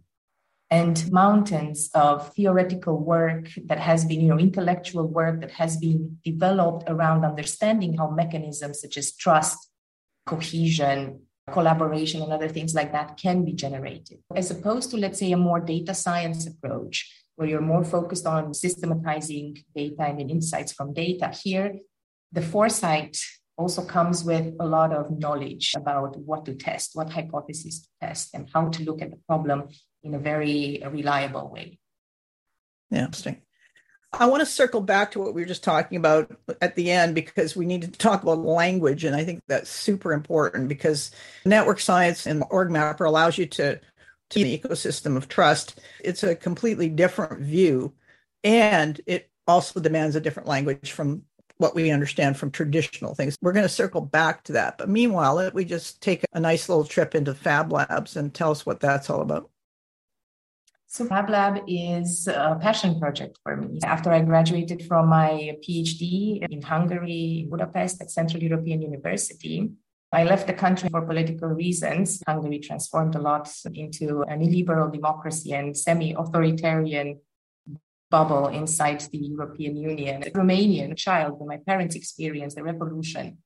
and 0.70 1.12
mountains 1.12 1.90
of 1.96 2.34
theoretical 2.36 2.98
work 2.98 3.48
that 3.66 3.80
has 3.80 4.06
been, 4.06 4.22
you 4.22 4.28
know, 4.30 4.40
intellectual 4.40 5.08
work 5.08 5.40
that 5.42 5.52
has 5.52 5.78
been 5.78 6.18
developed 6.24 6.84
around 6.88 7.26
understanding 7.26 7.98
how 7.98 8.10
mechanisms 8.10 8.82
such 8.82 8.98
as 8.98 9.16
trust, 9.16 9.70
cohesion, 10.26 11.22
collaboration, 11.52 12.22
and 12.22 12.32
other 12.32 12.50
things 12.50 12.74
like 12.74 12.92
that 12.92 13.18
can 13.18 13.44
be 13.44 13.54
generated. 13.54 14.20
As 14.36 14.52
opposed 14.52 14.92
to, 14.92 14.98
let's 14.98 15.20
say, 15.20 15.32
a 15.32 15.38
more 15.38 15.60
data 15.60 15.94
science 15.94 16.48
approach 16.48 17.23
where 17.36 17.48
you're 17.48 17.62
more 17.62 17.84
focused 17.84 18.26
on 18.26 18.54
systematizing 18.54 19.64
data 19.76 20.04
and 20.04 20.30
insights 20.30 20.72
from 20.72 20.94
data. 20.94 21.30
Here, 21.30 21.76
the 22.32 22.42
foresight 22.42 23.18
also 23.58 23.84
comes 23.84 24.24
with 24.24 24.54
a 24.60 24.66
lot 24.66 24.92
of 24.94 25.20
knowledge 25.20 25.74
about 25.76 26.18
what 26.18 26.46
to 26.46 26.56
test, 26.56 26.92
what 26.94 27.12
hypotheses 27.12 27.82
to 27.82 27.88
test, 28.02 28.34
and 28.34 28.50
how 28.54 28.70
to 28.70 28.84
look 28.84 29.02
at 29.02 29.12
the 29.12 29.20
problem 29.28 29.70
in 30.04 30.14
a 30.14 30.20
very 30.20 30.82
reliable 30.92 31.50
way. 31.52 31.80
Yeah, 32.90 33.06
interesting. 33.06 33.42
I 34.12 34.28
want 34.28 34.42
to 34.42 34.46
circle 34.46 34.82
back 34.82 35.12
to 35.12 35.20
what 35.20 35.34
we 35.34 35.42
were 35.42 35.48
just 35.48 35.64
talking 35.64 35.98
about 35.98 36.32
at 36.62 36.76
the 36.76 36.92
end 36.92 37.16
because 37.16 37.56
we 37.56 37.66
need 37.66 37.82
to 37.82 37.92
talk 37.92 38.22
about 38.22 38.40
language. 38.40 39.06
And 39.06 39.16
I 39.16 39.24
think 39.24 39.42
that's 39.48 39.72
super 39.72 40.14
important 40.14 40.70
because 40.70 41.10
network 41.46 41.80
science 41.80 42.28
and 42.28 42.44
OrgMapper 42.44 43.08
allows 43.08 43.40
you 43.40 43.48
to 43.48 43.80
the 44.32 44.58
ecosystem 44.58 45.16
of 45.18 45.28
trust. 45.28 45.80
It's 46.04 46.24
a 46.24 46.36
completely 46.36 46.90
different 46.90 47.42
view. 47.42 47.94
And 48.44 49.00
it 49.06 49.30
also 49.48 49.80
demands 49.80 50.16
a 50.16 50.22
different 50.22 50.50
language 50.50 50.92
from 50.92 51.24
what 51.58 51.76
we 51.76 51.92
understand 51.92 52.38
from 52.38 52.52
traditional 52.52 53.16
things. 53.16 53.38
We're 53.42 53.54
going 53.54 53.64
to 53.64 53.70
circle 53.70 54.02
back 54.02 54.44
to 54.46 54.54
that. 54.54 54.78
But 54.78 54.90
meanwhile, 54.90 55.52
we 55.54 55.66
just 55.66 56.02
take 56.02 56.26
a 56.34 56.40
nice 56.40 56.68
little 56.68 56.84
trip 56.84 57.16
into 57.16 57.34
Fab 57.34 57.72
Labs 57.72 58.18
and 58.18 58.34
tell 58.34 58.52
us 58.52 58.66
what 58.66 58.80
that's 58.80 59.10
all 59.10 59.22
about. 59.22 59.50
So 60.88 61.06
Fab 61.06 61.30
Lab 61.30 61.64
is 61.68 62.28
a 62.28 62.58
passion 62.62 63.00
project 63.00 63.40
for 63.44 63.58
me. 63.58 63.80
After 63.84 64.12
I 64.12 64.22
graduated 64.22 64.86
from 64.86 65.08
my 65.08 65.58
PhD 65.68 66.46
in 66.48 66.62
Hungary, 66.62 67.48
Budapest 67.50 68.02
at 68.02 68.12
Central 68.12 68.44
European 68.44 68.82
University, 68.82 69.72
I 70.14 70.24
left 70.26 70.46
the 70.46 70.54
country 70.54 70.90
for 70.90 71.02
political 71.02 71.50
reasons. 71.50 72.22
Hungary 72.28 72.60
transformed 72.60 73.16
a 73.16 73.20
lot 73.20 73.52
into 73.74 74.22
an 74.24 74.44
illiberal 74.44 74.92
democracy 74.92 75.54
and 75.54 75.76
semi 75.76 76.14
authoritarian 76.14 77.20
bubble 78.12 78.48
inside 78.50 79.02
the 79.12 79.18
European 79.18 79.76
Union. 79.76 80.22
A 80.22 80.30
Romanian 80.30 80.96
child, 80.96 81.40
when 81.40 81.48
my 81.48 81.58
parents 81.66 81.96
experienced 81.96 82.56
the 82.56 82.64
revolution 82.64 83.40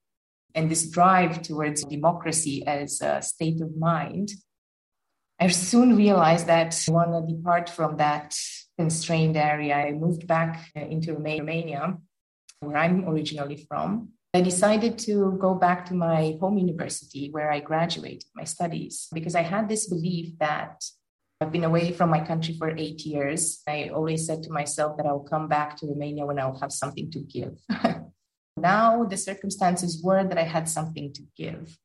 and 0.53 0.69
this 0.69 0.89
drive 0.89 1.41
towards 1.41 1.85
democracy 1.85 2.67
as 2.67 2.99
a 3.01 3.21
state 3.21 3.61
of 3.61 3.77
mind, 3.77 4.33
I 5.39 5.47
soon 5.47 5.95
realized 5.95 6.47
that 6.47 6.77
I 6.89 6.91
want 6.91 7.11
to 7.15 7.33
depart 7.33 7.69
from 7.69 7.95
that 7.97 8.35
constrained 8.77 9.37
area. 9.37 9.75
I 9.75 9.93
moved 9.93 10.27
back 10.27 10.69
into 10.75 11.13
Romania, 11.13 11.95
where 12.59 12.75
I'm 12.75 13.07
originally 13.07 13.65
from, 13.69 14.09
I 14.37 14.41
decided 14.41 14.99
to 14.99 15.35
go 15.41 15.55
back 15.55 15.87
to 15.87 15.95
my 15.95 16.37
home 16.39 16.59
university 16.59 17.31
where 17.31 17.51
I 17.51 17.59
graduated 17.59 18.25
my 18.35 18.43
studies 18.43 19.07
because 19.11 19.33
I 19.33 19.41
had 19.41 19.67
this 19.67 19.89
belief 19.89 20.37
that 20.37 20.85
I've 21.41 21.51
been 21.51 21.63
away 21.63 21.91
from 21.91 22.11
my 22.11 22.19
country 22.19 22.55
for 22.55 22.69
eight 22.69 23.01
years. 23.03 23.63
I 23.67 23.89
always 23.89 24.27
said 24.27 24.43
to 24.43 24.51
myself 24.51 24.95
that 24.97 25.07
I'll 25.07 25.31
come 25.33 25.47
back 25.47 25.75
to 25.77 25.87
Romania 25.87 26.27
when 26.27 26.37
I'll 26.37 26.59
have 26.59 26.71
something 26.71 27.09
to 27.13 27.19
give. 27.19 27.57
now 28.57 29.05
the 29.05 29.17
circumstances 29.17 30.03
were 30.03 30.23
that 30.23 30.37
I 30.37 30.43
had 30.43 30.69
something 30.69 31.13
to 31.13 31.23
give. 31.35 31.75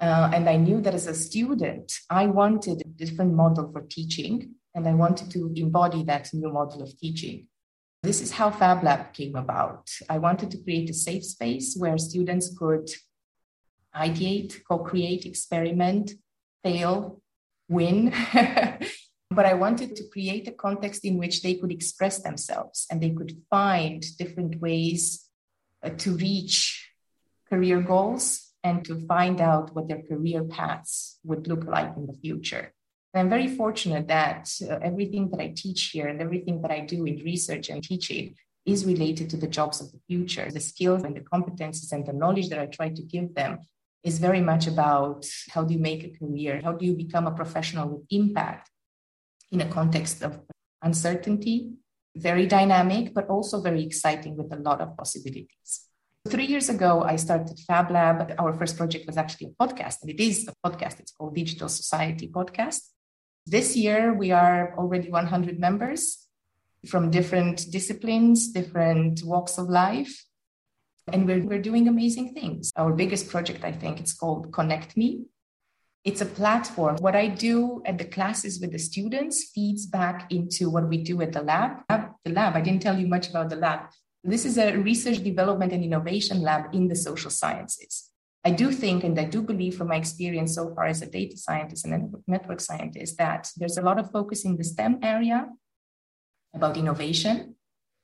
Uh, 0.00 0.32
and 0.34 0.48
I 0.48 0.56
knew 0.56 0.80
that 0.80 0.94
as 0.94 1.06
a 1.06 1.14
student, 1.14 1.92
I 2.10 2.26
wanted 2.26 2.80
a 2.80 2.88
different 2.88 3.34
model 3.34 3.70
for 3.70 3.82
teaching, 3.82 4.56
and 4.74 4.88
I 4.88 4.94
wanted 4.94 5.30
to 5.30 5.52
embody 5.54 6.02
that 6.02 6.34
new 6.34 6.52
model 6.52 6.82
of 6.82 6.98
teaching. 6.98 7.46
This 8.04 8.20
is 8.20 8.32
how 8.32 8.50
Fab 8.50 8.84
Lab 8.84 9.14
came 9.14 9.34
about. 9.34 9.88
I 10.10 10.18
wanted 10.18 10.50
to 10.50 10.62
create 10.62 10.90
a 10.90 10.92
safe 10.92 11.24
space 11.24 11.74
where 11.74 11.96
students 11.96 12.54
could 12.54 12.90
ideate, 13.96 14.62
co 14.68 14.80
create, 14.80 15.24
experiment, 15.24 16.12
fail, 16.62 17.22
win. 17.66 18.12
but 19.30 19.46
I 19.46 19.54
wanted 19.54 19.96
to 19.96 20.08
create 20.12 20.46
a 20.46 20.52
context 20.52 21.06
in 21.06 21.16
which 21.16 21.40
they 21.40 21.54
could 21.54 21.72
express 21.72 22.22
themselves 22.22 22.86
and 22.90 23.00
they 23.00 23.08
could 23.08 23.40
find 23.48 24.04
different 24.18 24.60
ways 24.60 25.26
uh, 25.82 25.88
to 25.88 26.14
reach 26.18 26.90
career 27.48 27.80
goals 27.80 28.52
and 28.62 28.84
to 28.84 29.00
find 29.06 29.40
out 29.40 29.74
what 29.74 29.88
their 29.88 30.02
career 30.02 30.44
paths 30.44 31.20
would 31.24 31.48
look 31.48 31.64
like 31.64 31.96
in 31.96 32.04
the 32.04 32.18
future. 32.20 32.74
I'm 33.14 33.30
very 33.30 33.48
fortunate 33.48 34.08
that 34.08 34.50
uh, 34.68 34.78
everything 34.82 35.30
that 35.30 35.40
I 35.40 35.52
teach 35.54 35.90
here 35.90 36.08
and 36.08 36.20
everything 36.20 36.62
that 36.62 36.72
I 36.72 36.80
do 36.80 37.04
in 37.04 37.16
research 37.24 37.68
and 37.68 37.82
teaching 37.82 38.34
is 38.66 38.84
related 38.84 39.30
to 39.30 39.36
the 39.36 39.46
jobs 39.46 39.80
of 39.80 39.92
the 39.92 40.00
future. 40.08 40.50
The 40.50 40.60
skills 40.60 41.04
and 41.04 41.14
the 41.14 41.20
competencies 41.20 41.92
and 41.92 42.04
the 42.04 42.12
knowledge 42.12 42.48
that 42.48 42.58
I 42.58 42.66
try 42.66 42.88
to 42.88 43.02
give 43.02 43.34
them 43.34 43.58
is 44.02 44.18
very 44.18 44.40
much 44.40 44.66
about 44.66 45.26
how 45.50 45.62
do 45.64 45.74
you 45.74 45.80
make 45.80 46.02
a 46.04 46.18
career? 46.18 46.60
How 46.62 46.72
do 46.72 46.84
you 46.84 46.94
become 46.94 47.26
a 47.26 47.30
professional 47.30 47.88
with 47.88 48.06
impact 48.10 48.70
in 49.52 49.60
a 49.60 49.68
context 49.68 50.22
of 50.22 50.40
uncertainty? 50.82 51.72
Very 52.16 52.46
dynamic, 52.46 53.14
but 53.14 53.28
also 53.28 53.60
very 53.60 53.82
exciting 53.82 54.36
with 54.36 54.52
a 54.52 54.56
lot 54.56 54.80
of 54.80 54.96
possibilities. 54.96 55.88
Three 56.26 56.46
years 56.46 56.68
ago, 56.68 57.02
I 57.02 57.16
started 57.16 57.58
FabLab. 57.68 58.36
Our 58.38 58.52
first 58.54 58.76
project 58.76 59.06
was 59.06 59.16
actually 59.16 59.48
a 59.48 59.62
podcast, 59.62 59.96
and 60.02 60.10
it 60.10 60.20
is 60.20 60.48
a 60.48 60.54
podcast. 60.66 61.00
It's 61.00 61.12
called 61.12 61.34
Digital 61.34 61.68
Society 61.68 62.28
Podcast. 62.28 62.80
This 63.46 63.76
year, 63.76 64.14
we 64.14 64.30
are 64.30 64.74
already 64.78 65.10
100 65.10 65.60
members 65.60 66.26
from 66.86 67.10
different 67.10 67.70
disciplines, 67.70 68.48
different 68.48 69.22
walks 69.22 69.58
of 69.58 69.68
life. 69.68 70.24
And 71.12 71.26
we're, 71.26 71.44
we're 71.44 71.60
doing 71.60 71.86
amazing 71.86 72.32
things. 72.32 72.72
Our 72.76 72.92
biggest 72.92 73.28
project, 73.28 73.62
I 73.62 73.72
think, 73.72 74.00
it's 74.00 74.14
called 74.14 74.50
Connect 74.52 74.96
Me. 74.96 75.26
It's 76.04 76.22
a 76.22 76.26
platform. 76.26 76.96
What 77.00 77.16
I 77.16 77.28
do 77.28 77.82
at 77.84 77.98
the 77.98 78.04
classes 78.06 78.60
with 78.60 78.72
the 78.72 78.78
students 78.78 79.50
feeds 79.54 79.84
back 79.84 80.32
into 80.32 80.70
what 80.70 80.88
we 80.88 80.98
do 81.02 81.20
at 81.20 81.32
the 81.32 81.42
lab. 81.42 81.82
The 81.88 82.30
lab, 82.30 82.56
I 82.56 82.62
didn't 82.62 82.82
tell 82.82 82.98
you 82.98 83.06
much 83.06 83.28
about 83.28 83.50
the 83.50 83.56
lab. 83.56 83.90
This 84.22 84.46
is 84.46 84.56
a 84.56 84.76
research 84.76 85.22
development 85.22 85.72
and 85.72 85.84
innovation 85.84 86.40
lab 86.40 86.74
in 86.74 86.88
the 86.88 86.96
social 86.96 87.30
sciences. 87.30 88.10
I 88.44 88.50
do 88.50 88.70
think 88.70 89.04
and 89.04 89.18
I 89.18 89.24
do 89.24 89.42
believe 89.42 89.76
from 89.76 89.88
my 89.88 89.96
experience 89.96 90.54
so 90.54 90.74
far 90.74 90.84
as 90.86 91.00
a 91.00 91.10
data 91.10 91.36
scientist 91.36 91.86
and 91.86 91.94
a 91.94 92.30
network 92.30 92.60
scientist 92.60 93.16
that 93.16 93.50
there's 93.56 93.78
a 93.78 93.82
lot 93.82 93.98
of 93.98 94.10
focus 94.10 94.44
in 94.44 94.56
the 94.56 94.64
STEM 94.64 94.98
area 95.02 95.48
about 96.54 96.76
innovation. 96.76 97.56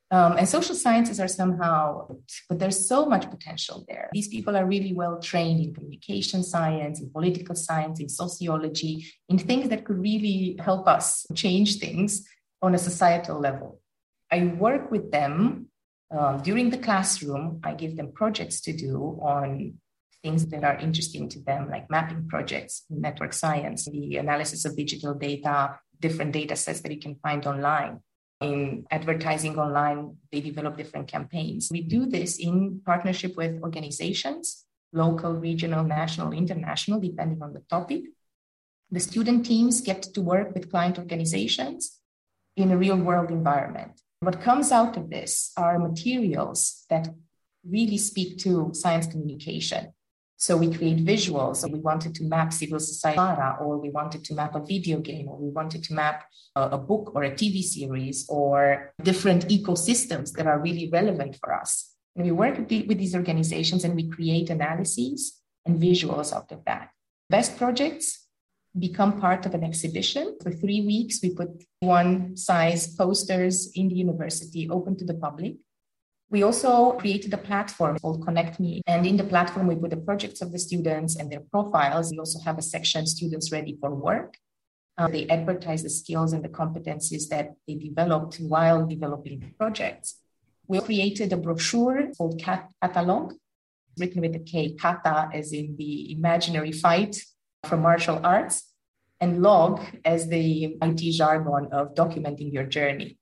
Um, 0.09 0.35
and 0.37 0.49
social 0.49 0.75
sciences 0.75 1.21
are 1.21 1.27
somehow, 1.27 2.07
but 2.49 2.59
there's 2.59 2.85
so 2.85 3.05
much 3.05 3.29
potential 3.29 3.85
there. 3.87 4.09
These 4.11 4.27
people 4.27 4.57
are 4.57 4.65
really 4.65 4.93
well 4.93 5.21
trained 5.21 5.63
in 5.63 5.73
communication 5.73 6.43
science, 6.43 6.99
in 6.99 7.11
political 7.11 7.55
science, 7.55 8.01
in 8.01 8.09
sociology, 8.09 9.05
in 9.29 9.37
things 9.37 9.69
that 9.69 9.85
could 9.85 9.99
really 9.99 10.57
help 10.59 10.85
us 10.87 11.25
change 11.33 11.77
things 11.77 12.27
on 12.61 12.75
a 12.75 12.77
societal 12.77 13.39
level. 13.39 13.79
I 14.29 14.47
work 14.47 14.91
with 14.91 15.11
them 15.11 15.67
um, 16.11 16.41
during 16.41 16.71
the 16.71 16.77
classroom. 16.77 17.61
I 17.63 17.73
give 17.73 17.95
them 17.95 18.11
projects 18.11 18.59
to 18.61 18.73
do 18.73 19.17
on 19.21 19.75
things 20.23 20.45
that 20.47 20.63
are 20.63 20.77
interesting 20.77 21.27
to 21.29 21.39
them, 21.39 21.69
like 21.69 21.89
mapping 21.89 22.27
projects, 22.27 22.83
network 22.89 23.33
science, 23.33 23.85
the 23.85 24.17
analysis 24.17 24.65
of 24.65 24.75
digital 24.75 25.13
data, 25.13 25.79
different 25.99 26.31
data 26.31 26.55
sets 26.55 26.81
that 26.81 26.91
you 26.91 26.99
can 26.99 27.15
find 27.15 27.45
online. 27.45 27.99
In 28.41 28.85
advertising 28.89 29.57
online, 29.59 30.17
they 30.31 30.41
develop 30.41 30.77
different 30.77 31.07
campaigns. 31.07 31.69
We 31.71 31.81
do 31.81 32.07
this 32.07 32.39
in 32.39 32.81
partnership 32.85 33.37
with 33.37 33.61
organizations, 33.61 34.65
local, 34.93 35.33
regional, 35.33 35.83
national, 35.83 36.33
international, 36.33 36.99
depending 36.99 37.41
on 37.41 37.53
the 37.53 37.61
topic. 37.69 38.03
The 38.89 38.99
student 38.99 39.45
teams 39.45 39.81
get 39.81 40.01
to 40.01 40.21
work 40.21 40.53
with 40.53 40.71
client 40.71 40.97
organizations 40.97 41.99
in 42.57 42.71
a 42.71 42.77
real 42.77 42.97
world 42.97 43.29
environment. 43.29 44.01
What 44.19 44.41
comes 44.41 44.71
out 44.71 44.97
of 44.97 45.09
this 45.09 45.51
are 45.55 45.79
materials 45.79 46.85
that 46.89 47.07
really 47.67 47.97
speak 47.97 48.37
to 48.39 48.71
science 48.73 49.07
communication. 49.07 49.93
So 50.41 50.57
we 50.57 50.73
create 50.73 51.05
visuals. 51.05 51.57
So 51.57 51.67
we 51.67 51.77
wanted 51.77 52.15
to 52.15 52.23
map 52.23 52.51
civil 52.51 52.79
society, 52.79 53.19
or 53.61 53.77
we 53.77 53.91
wanted 53.91 54.25
to 54.25 54.33
map 54.33 54.55
a 54.55 54.59
video 54.59 54.97
game, 54.99 55.27
or 55.27 55.37
we 55.37 55.49
wanted 55.49 55.83
to 55.83 55.93
map 55.93 56.25
a, 56.55 56.61
a 56.69 56.77
book 56.79 57.11
or 57.13 57.21
a 57.23 57.31
TV 57.31 57.61
series, 57.61 58.25
or 58.27 58.91
different 59.03 59.47
ecosystems 59.49 60.31
that 60.31 60.47
are 60.47 60.59
really 60.59 60.89
relevant 60.89 61.37
for 61.39 61.53
us. 61.53 61.93
And 62.15 62.25
we 62.25 62.31
work 62.31 62.57
with, 62.57 62.69
the, 62.69 62.81
with 62.87 62.97
these 62.97 63.13
organizations 63.13 63.83
and 63.83 63.95
we 63.95 64.09
create 64.09 64.49
analyses 64.49 65.39
and 65.67 65.79
visuals 65.79 66.33
out 66.33 66.51
of 66.51 66.65
that. 66.65 66.89
Best 67.29 67.55
projects 67.55 68.25
become 68.79 69.21
part 69.21 69.45
of 69.45 69.53
an 69.53 69.63
exhibition. 69.63 70.37
For 70.41 70.51
three 70.51 70.81
weeks, 70.81 71.19
we 71.21 71.35
put 71.35 71.49
one 71.81 72.35
size 72.35 72.95
posters 72.95 73.71
in 73.75 73.89
the 73.89 73.95
university 73.95 74.67
open 74.71 74.97
to 74.97 75.05
the 75.05 75.13
public. 75.13 75.57
We 76.31 76.43
also 76.43 76.93
created 76.93 77.33
a 77.33 77.37
platform 77.37 77.99
called 77.99 78.25
Connect 78.25 78.57
Me. 78.57 78.81
And 78.87 79.05
in 79.05 79.17
the 79.17 79.25
platform, 79.25 79.67
we 79.67 79.75
put 79.75 79.89
the 79.89 79.97
projects 79.97 80.41
of 80.41 80.53
the 80.53 80.59
students 80.59 81.17
and 81.17 81.29
their 81.29 81.41
profiles. 81.51 82.09
We 82.09 82.19
also 82.19 82.39
have 82.45 82.57
a 82.57 82.61
section 82.61 83.05
students 83.05 83.51
ready 83.51 83.77
for 83.81 83.93
work. 83.93 84.37
Uh, 84.97 85.09
they 85.09 85.27
advertise 85.27 85.83
the 85.83 85.89
skills 85.89 86.31
and 86.31 86.41
the 86.41 86.47
competencies 86.49 87.27
that 87.27 87.49
they 87.67 87.75
developed 87.75 88.37
while 88.37 88.87
developing 88.87 89.41
the 89.41 89.51
projects. 89.59 90.19
We 90.67 90.79
created 90.79 91.33
a 91.33 91.37
brochure 91.37 92.13
called 92.17 92.39
Cat- 92.39 92.71
Katalog, 92.81 93.33
written 93.97 94.21
with 94.21 94.31
the 94.31 94.39
K, 94.39 94.73
kata 94.73 95.29
as 95.33 95.51
in 95.51 95.75
the 95.77 96.13
imaginary 96.13 96.71
fight 96.71 97.21
from 97.65 97.81
martial 97.81 98.21
arts, 98.23 98.71
and 99.19 99.41
log 99.41 99.81
as 100.05 100.29
the 100.29 100.77
IT 100.81 101.11
jargon 101.11 101.67
of 101.73 101.93
documenting 101.93 102.53
your 102.53 102.63
journey. 102.63 103.17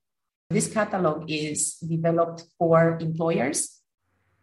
This 0.51 0.67
catalog 0.73 1.29
is 1.29 1.75
developed 1.75 2.43
for 2.57 2.97
employers, 2.99 3.81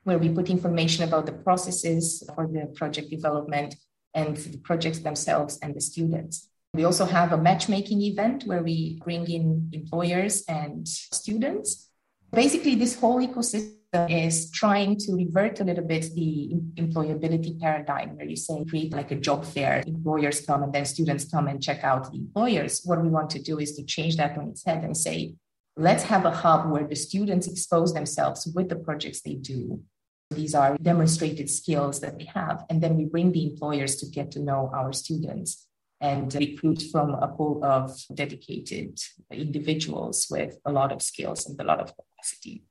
where 0.04 0.18
we 0.18 0.28
put 0.28 0.48
information 0.50 1.02
about 1.02 1.26
the 1.26 1.32
processes 1.32 2.22
for 2.32 2.46
the 2.46 2.66
project 2.76 3.10
development 3.10 3.74
and 4.14 4.36
the 4.36 4.58
projects 4.58 5.00
themselves 5.00 5.58
and 5.62 5.74
the 5.74 5.80
students. 5.80 6.48
We 6.74 6.84
also 6.84 7.06
have 7.06 7.32
a 7.32 7.36
matchmaking 7.36 8.02
event 8.02 8.44
where 8.44 8.62
we 8.62 9.00
bring 9.02 9.28
in 9.28 9.68
employers 9.72 10.44
and 10.48 10.86
students. 10.86 11.90
Basically, 12.32 12.76
this 12.76 13.00
whole 13.00 13.18
ecosystem 13.18 13.74
is 14.08 14.48
trying 14.52 14.98
to 14.98 15.12
revert 15.12 15.58
a 15.58 15.64
little 15.64 15.84
bit 15.84 16.14
the 16.14 16.52
employability 16.76 17.58
paradigm 17.58 18.16
where 18.16 18.26
you 18.26 18.36
say 18.36 18.64
create 18.64 18.92
like 18.92 19.10
a 19.10 19.16
job 19.16 19.44
fair 19.44 19.82
employers 19.86 20.40
come 20.42 20.62
and 20.62 20.72
then 20.72 20.84
students 20.84 21.24
come 21.24 21.48
and 21.48 21.62
check 21.62 21.82
out 21.82 22.10
the 22.10 22.18
employers 22.18 22.82
what 22.84 23.00
we 23.00 23.08
want 23.08 23.30
to 23.30 23.40
do 23.40 23.58
is 23.58 23.74
to 23.76 23.84
change 23.84 24.16
that 24.16 24.36
on 24.36 24.48
its 24.48 24.64
head 24.66 24.84
and 24.84 24.96
say 24.96 25.34
Let's 25.76 26.04
have 26.04 26.24
a 26.24 26.30
hub 26.30 26.70
where 26.70 26.86
the 26.86 26.96
students 26.96 27.46
expose 27.46 27.92
themselves 27.92 28.46
with 28.46 28.70
the 28.70 28.76
projects 28.76 29.20
they 29.20 29.34
do. 29.34 29.82
These 30.30 30.54
are 30.54 30.76
demonstrated 30.80 31.50
skills 31.50 32.00
that 32.00 32.18
they 32.18 32.24
have. 32.24 32.64
And 32.70 32.82
then 32.82 32.96
we 32.96 33.04
bring 33.04 33.32
the 33.32 33.46
employers 33.46 33.96
to 33.96 34.06
get 34.06 34.30
to 34.32 34.40
know 34.40 34.70
our 34.74 34.92
students 34.94 35.66
and 36.00 36.34
recruit 36.34 36.82
from 36.90 37.10
a 37.10 37.28
pool 37.28 37.62
of 37.62 37.94
dedicated 38.14 38.98
individuals 39.30 40.26
with 40.30 40.58
a 40.64 40.72
lot 40.72 40.92
of 40.92 41.02
skills 41.02 41.46
and 41.46 41.60
a 41.60 41.64
lot 41.64 41.80
of 41.80 41.92
capacity. 41.94 42.64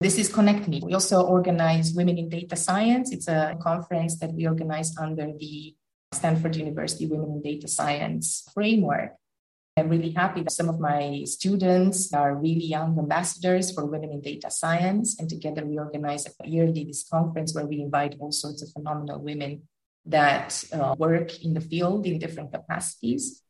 This 0.00 0.18
is 0.18 0.32
Connect 0.32 0.66
Me. 0.66 0.80
We 0.84 0.94
also 0.94 1.22
organize 1.22 1.92
Women 1.92 2.18
in 2.18 2.28
Data 2.28 2.56
Science. 2.56 3.12
It's 3.12 3.28
a 3.28 3.56
conference 3.60 4.18
that 4.20 4.32
we 4.32 4.46
organize 4.46 4.96
under 4.96 5.26
the 5.38 5.74
Stanford 6.12 6.56
University 6.56 7.06
Women 7.06 7.30
in 7.36 7.42
Data 7.42 7.68
Science 7.68 8.48
framework. 8.52 9.12
I'm 9.76 9.88
really 9.88 10.12
happy 10.12 10.42
that 10.42 10.52
some 10.52 10.68
of 10.68 10.78
my 10.78 11.24
students 11.24 12.12
are 12.14 12.36
really 12.36 12.64
young 12.64 12.96
ambassadors 12.96 13.72
for 13.72 13.84
women 13.84 14.12
in 14.12 14.20
data 14.20 14.48
science. 14.48 15.18
And 15.18 15.28
together 15.28 15.66
we 15.66 15.78
organize 15.78 16.26
a 16.26 16.48
yearly 16.48 16.84
this 16.84 17.08
conference 17.08 17.56
where 17.56 17.66
we 17.66 17.80
invite 17.80 18.14
all 18.20 18.30
sorts 18.30 18.62
of 18.62 18.70
phenomenal 18.70 19.20
women 19.20 19.62
that 20.06 20.62
uh, 20.72 20.94
work 20.96 21.42
in 21.42 21.54
the 21.54 21.60
field 21.60 22.06
in 22.06 22.20
different 22.20 22.52
capacities. 22.52 23.42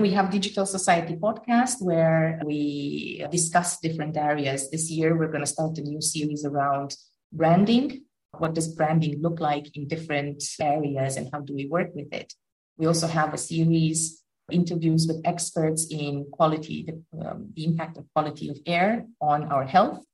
We 0.00 0.10
have 0.10 0.30
Digital 0.30 0.66
Society 0.66 1.14
podcast 1.14 1.80
where 1.80 2.40
we 2.44 3.24
discuss 3.30 3.78
different 3.78 4.16
areas. 4.16 4.70
This 4.70 4.90
year, 4.90 5.16
we're 5.16 5.30
going 5.30 5.44
to 5.44 5.46
start 5.46 5.78
a 5.78 5.82
new 5.82 6.00
series 6.00 6.44
around 6.44 6.96
branding. 7.32 8.02
What 8.36 8.54
does 8.54 8.74
branding 8.74 9.22
look 9.22 9.38
like 9.38 9.76
in 9.76 9.86
different 9.86 10.42
areas 10.60 11.16
and 11.16 11.28
how 11.32 11.40
do 11.40 11.54
we 11.54 11.66
work 11.66 11.94
with 11.94 12.12
it? 12.12 12.34
We 12.76 12.86
also 12.86 13.06
have 13.06 13.32
a 13.32 13.38
series 13.38 14.24
interviews 14.50 15.06
with 15.06 15.20
experts 15.24 15.86
in 15.90 16.26
quality, 16.30 16.86
the, 16.86 17.26
um, 17.26 17.50
the 17.54 17.64
impact 17.64 17.96
of 17.98 18.04
quality 18.14 18.48
of 18.48 18.58
air 18.66 19.06
on 19.20 19.44
our 19.52 19.64
health. 19.64 20.04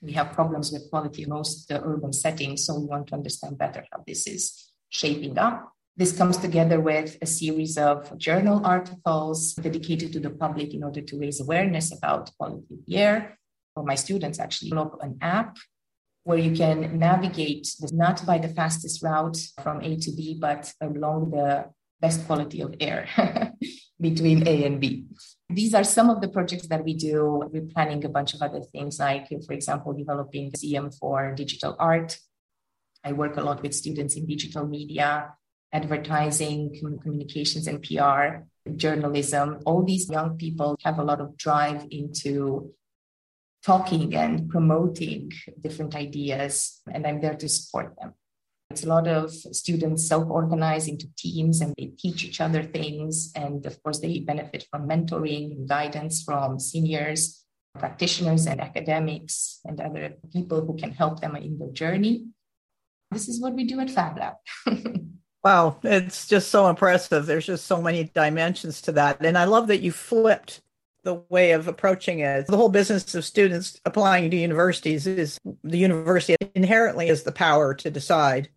We 0.00 0.12
have 0.12 0.32
problems 0.32 0.72
with 0.72 0.90
quality 0.90 1.22
in 1.22 1.28
most 1.28 1.70
uh, 1.70 1.80
urban 1.84 2.12
settings, 2.12 2.66
so 2.66 2.78
we 2.78 2.86
want 2.86 3.08
to 3.08 3.14
understand 3.14 3.58
better 3.58 3.84
how 3.92 4.02
this 4.06 4.26
is 4.26 4.72
shaping 4.88 5.38
up. 5.38 5.72
This 5.96 6.16
comes 6.16 6.38
together 6.38 6.80
with 6.80 7.18
a 7.20 7.26
series 7.26 7.76
of 7.76 8.16
journal 8.16 8.64
articles 8.64 9.54
dedicated 9.54 10.12
to 10.14 10.20
the 10.20 10.30
public 10.30 10.72
in 10.72 10.82
order 10.82 11.02
to 11.02 11.18
raise 11.18 11.40
awareness 11.40 11.92
about 11.96 12.30
quality 12.38 12.66
of 12.72 12.78
air. 12.90 13.38
For 13.74 13.84
my 13.84 13.94
students, 13.94 14.38
actually, 14.40 14.70
develop 14.70 14.98
an 15.02 15.18
app 15.20 15.56
where 16.24 16.38
you 16.38 16.56
can 16.56 16.98
navigate 16.98 17.68
not 17.92 18.24
by 18.24 18.38
the 18.38 18.48
fastest 18.48 19.02
route 19.02 19.36
from 19.62 19.82
A 19.82 19.96
to 19.96 20.12
B, 20.12 20.38
but 20.40 20.72
along 20.80 21.30
the 21.30 21.66
best 22.02 22.26
quality 22.26 22.60
of 22.60 22.74
air 22.80 23.06
between 24.00 24.46
A 24.46 24.64
and 24.66 24.80
B. 24.80 25.06
These 25.48 25.72
are 25.74 25.84
some 25.84 26.10
of 26.10 26.20
the 26.20 26.28
projects 26.28 26.66
that 26.66 26.84
we 26.84 26.94
do. 26.94 27.48
We're 27.52 27.70
planning 27.74 28.04
a 28.04 28.08
bunch 28.08 28.34
of 28.34 28.42
other 28.42 28.60
things, 28.60 28.98
like, 28.98 29.28
for 29.46 29.52
example, 29.52 29.92
developing 29.92 30.50
the 30.50 30.58
museum 30.58 30.90
for 30.90 31.32
digital 31.34 31.76
art. 31.78 32.18
I 33.04 33.12
work 33.12 33.36
a 33.36 33.42
lot 33.42 33.62
with 33.62 33.74
students 33.74 34.16
in 34.16 34.26
digital 34.26 34.66
media, 34.66 35.32
advertising, 35.72 36.60
communications, 37.02 37.66
and 37.66 37.82
PR, 37.82 38.44
journalism. 38.76 39.60
All 39.64 39.82
these 39.84 40.10
young 40.10 40.36
people 40.36 40.76
have 40.84 40.98
a 40.98 41.04
lot 41.04 41.20
of 41.20 41.36
drive 41.36 41.86
into 41.90 42.72
talking 43.64 44.14
and 44.14 44.48
promoting 44.48 45.30
different 45.60 45.94
ideas, 45.94 46.80
and 46.92 47.06
I'm 47.06 47.20
there 47.20 47.36
to 47.36 47.48
support 47.48 47.94
them. 48.00 48.14
It's 48.72 48.84
a 48.84 48.88
lot 48.88 49.06
of 49.06 49.30
students 49.30 50.08
self 50.08 50.30
organize 50.30 50.88
into 50.88 51.06
teams 51.18 51.60
and 51.60 51.74
they 51.76 51.92
teach 51.98 52.24
each 52.24 52.40
other 52.40 52.62
things. 52.62 53.30
And 53.36 53.66
of 53.66 53.82
course, 53.82 54.00
they 54.00 54.20
benefit 54.20 54.66
from 54.70 54.88
mentoring 54.88 55.52
and 55.52 55.68
guidance 55.68 56.22
from 56.22 56.58
seniors, 56.58 57.44
practitioners, 57.78 58.46
and 58.46 58.62
academics 58.62 59.60
and 59.66 59.78
other 59.78 60.14
people 60.32 60.64
who 60.64 60.74
can 60.78 60.90
help 60.90 61.20
them 61.20 61.36
in 61.36 61.58
their 61.58 61.70
journey. 61.70 62.28
This 63.10 63.28
is 63.28 63.42
what 63.42 63.52
we 63.52 63.64
do 63.64 63.78
at 63.80 63.90
Fab 63.90 64.16
Lab. 64.16 64.36
wow, 65.44 65.76
it's 65.82 66.26
just 66.26 66.48
so 66.48 66.70
impressive. 66.70 67.26
There's 67.26 67.44
just 67.44 67.66
so 67.66 67.82
many 67.82 68.04
dimensions 68.04 68.80
to 68.82 68.92
that. 68.92 69.22
And 69.22 69.36
I 69.36 69.44
love 69.44 69.66
that 69.66 69.82
you 69.82 69.92
flipped 69.92 70.62
the 71.04 71.22
way 71.28 71.52
of 71.52 71.68
approaching 71.68 72.20
it. 72.20 72.46
The 72.46 72.56
whole 72.56 72.70
business 72.70 73.14
of 73.14 73.24
students 73.26 73.78
applying 73.84 74.30
to 74.30 74.36
universities 74.36 75.06
is 75.06 75.38
the 75.62 75.76
university 75.76 76.36
inherently 76.54 77.08
has 77.08 77.24
the 77.24 77.32
power 77.32 77.74
to 77.74 77.90
decide 77.90 78.48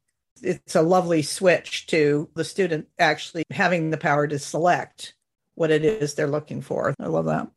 it's 0.41 0.75
a 0.75 0.81
lovely 0.81 1.21
switch 1.21 1.87
to 1.87 2.29
the 2.35 2.43
student 2.43 2.87
actually 2.99 3.43
having 3.51 3.89
the 3.89 3.97
power 3.97 4.27
to 4.27 4.39
select 4.39 5.13
what 5.55 5.71
it 5.71 5.85
is 5.85 6.13
they're 6.13 6.27
looking 6.27 6.61
for. 6.61 6.93
I 6.99 7.07
love 7.07 7.25
that. 7.25 7.47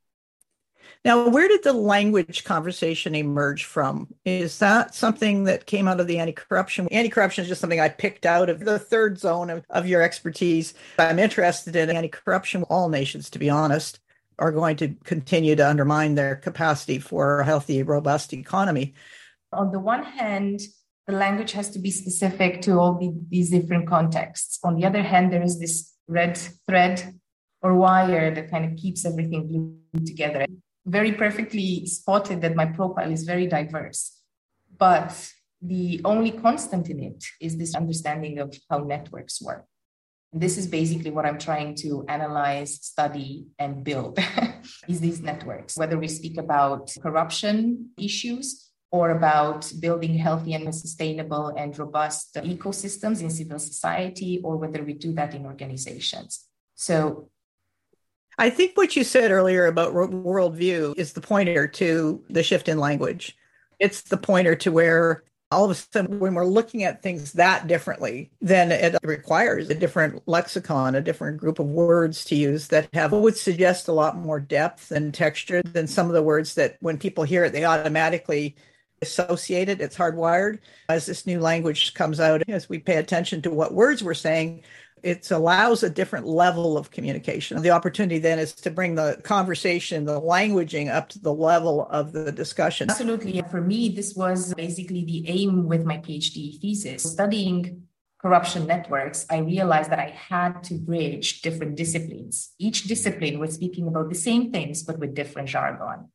Now, 1.04 1.28
where 1.28 1.48
did 1.48 1.62
the 1.62 1.72
language 1.72 2.44
conversation 2.44 3.14
emerge 3.14 3.64
from? 3.64 4.08
Is 4.24 4.58
that 4.58 4.94
something 4.94 5.44
that 5.44 5.66
came 5.66 5.86
out 5.86 6.00
of 6.00 6.06
the 6.06 6.18
anti 6.18 6.32
corruption? 6.32 6.88
Anti 6.90 7.08
corruption 7.08 7.42
is 7.42 7.48
just 7.48 7.60
something 7.60 7.80
I 7.80 7.88
picked 7.88 8.26
out 8.26 8.48
of 8.48 8.60
the 8.60 8.78
third 8.78 9.18
zone 9.18 9.50
of, 9.50 9.64
of 9.70 9.86
your 9.86 10.02
expertise. 10.02 10.74
I'm 10.98 11.18
interested 11.18 11.76
in 11.76 11.90
anti 11.90 12.08
corruption. 12.08 12.64
All 12.64 12.88
nations, 12.88 13.30
to 13.30 13.38
be 13.38 13.48
honest, 13.48 14.00
are 14.38 14.52
going 14.52 14.76
to 14.76 14.94
continue 15.04 15.54
to 15.56 15.68
undermine 15.68 16.14
their 16.14 16.36
capacity 16.36 16.98
for 16.98 17.40
a 17.40 17.44
healthy, 17.44 17.82
robust 17.82 18.32
economy. 18.32 18.94
On 19.52 19.70
the 19.70 19.80
one 19.80 20.04
hand, 20.04 20.60
the 21.08 21.16
language 21.16 21.52
has 21.52 21.70
to 21.70 21.78
be 21.78 21.90
specific 21.90 22.60
to 22.60 22.78
all 22.78 22.94
the, 22.98 23.10
these 23.30 23.50
different 23.50 23.88
contexts. 23.88 24.58
On 24.62 24.76
the 24.76 24.84
other 24.84 25.02
hand, 25.02 25.32
there 25.32 25.42
is 25.42 25.58
this 25.58 25.94
red 26.06 26.36
thread 26.66 27.14
or 27.62 27.74
wire 27.74 28.32
that 28.34 28.50
kind 28.50 28.66
of 28.66 28.76
keeps 28.76 29.06
everything 29.06 29.48
glued 29.48 30.06
together. 30.06 30.44
Very 30.84 31.12
perfectly 31.12 31.86
spotted 31.86 32.42
that 32.42 32.54
my 32.54 32.66
profile 32.66 33.10
is 33.10 33.24
very 33.24 33.46
diverse, 33.46 34.20
but 34.76 35.32
the 35.62 36.02
only 36.04 36.30
constant 36.30 36.90
in 36.90 37.02
it 37.02 37.24
is 37.40 37.56
this 37.56 37.74
understanding 37.74 38.38
of 38.38 38.54
how 38.70 38.78
networks 38.78 39.40
work. 39.40 39.64
And 40.34 40.42
this 40.42 40.58
is 40.58 40.66
basically 40.66 41.10
what 41.10 41.24
I'm 41.24 41.38
trying 41.38 41.74
to 41.76 42.04
analyze, 42.06 42.74
study, 42.82 43.46
and 43.58 43.82
build 43.82 44.18
is 44.88 45.00
these 45.00 45.22
networks. 45.22 45.78
Whether 45.78 45.98
we 45.98 46.06
speak 46.06 46.36
about 46.36 46.92
corruption 47.02 47.92
issues, 47.96 48.67
or 48.90 49.10
about 49.10 49.70
building 49.80 50.14
healthy 50.14 50.54
and 50.54 50.74
sustainable 50.74 51.48
and 51.48 51.78
robust 51.78 52.34
ecosystems 52.36 53.20
in 53.20 53.30
civil 53.30 53.58
society, 53.58 54.40
or 54.42 54.56
whether 54.56 54.82
we 54.82 54.94
do 54.94 55.12
that 55.12 55.34
in 55.34 55.44
organizations. 55.44 56.46
So 56.74 57.28
I 58.38 58.50
think 58.50 58.76
what 58.76 58.96
you 58.96 59.04
said 59.04 59.30
earlier 59.30 59.66
about 59.66 59.92
worldview 59.92 60.96
is 60.96 61.12
the 61.12 61.20
pointer 61.20 61.66
to 61.66 62.24
the 62.30 62.42
shift 62.42 62.68
in 62.68 62.78
language. 62.78 63.36
It's 63.78 64.02
the 64.02 64.16
pointer 64.16 64.54
to 64.56 64.72
where 64.72 65.24
all 65.50 65.64
of 65.64 65.70
a 65.70 65.74
sudden, 65.74 66.18
when 66.18 66.34
we're 66.34 66.44
looking 66.44 66.84
at 66.84 67.02
things 67.02 67.32
that 67.32 67.66
differently, 67.66 68.30
then 68.40 68.70
it 68.70 68.96
requires 69.02 69.70
a 69.70 69.74
different 69.74 70.22
lexicon, 70.26 70.94
a 70.94 71.00
different 71.00 71.38
group 71.38 71.58
of 71.58 71.66
words 71.66 72.24
to 72.26 72.36
use 72.36 72.68
that 72.68 72.88
have 72.92 73.12
would 73.12 73.36
suggest 73.36 73.88
a 73.88 73.92
lot 73.92 74.16
more 74.16 74.40
depth 74.40 74.90
and 74.90 75.14
texture 75.14 75.62
than 75.62 75.86
some 75.86 76.06
of 76.06 76.12
the 76.12 76.22
words 76.22 76.54
that 76.54 76.76
when 76.80 76.98
people 76.98 77.24
hear 77.24 77.44
it, 77.44 77.52
they 77.52 77.64
automatically 77.64 78.56
associated, 79.02 79.80
it's 79.80 79.96
hardwired. 79.96 80.58
As 80.88 81.06
this 81.06 81.26
new 81.26 81.40
language 81.40 81.94
comes 81.94 82.20
out, 82.20 82.42
as 82.48 82.68
we 82.68 82.78
pay 82.78 82.96
attention 82.96 83.42
to 83.42 83.50
what 83.50 83.74
words 83.74 84.02
we're 84.02 84.14
saying, 84.14 84.62
it 85.02 85.30
allows 85.30 85.82
a 85.82 85.90
different 85.90 86.26
level 86.26 86.76
of 86.76 86.90
communication. 86.90 87.60
The 87.62 87.70
opportunity 87.70 88.18
then 88.18 88.38
is 88.38 88.52
to 88.54 88.70
bring 88.70 88.94
the 88.94 89.20
conversation, 89.22 90.04
the 90.04 90.20
languaging 90.20 90.92
up 90.92 91.08
to 91.10 91.20
the 91.20 91.32
level 91.32 91.86
of 91.90 92.12
the 92.12 92.32
discussion. 92.32 92.90
Absolutely. 92.90 93.42
For 93.50 93.60
me, 93.60 93.90
this 93.90 94.14
was 94.14 94.54
basically 94.54 95.04
the 95.04 95.28
aim 95.28 95.68
with 95.68 95.84
my 95.84 95.98
PhD 95.98 96.60
thesis. 96.60 97.02
Studying 97.02 97.84
corruption 98.20 98.66
networks, 98.66 99.24
I 99.30 99.38
realized 99.38 99.90
that 99.90 100.00
I 100.00 100.10
had 100.10 100.64
to 100.64 100.74
bridge 100.74 101.42
different 101.42 101.76
disciplines. 101.76 102.52
Each 102.58 102.82
discipline 102.84 103.38
was 103.38 103.54
speaking 103.54 103.86
about 103.86 104.08
the 104.08 104.16
same 104.16 104.50
things, 104.50 104.82
but 104.82 104.98
with 104.98 105.14
different 105.14 105.48
jargon. 105.48 106.08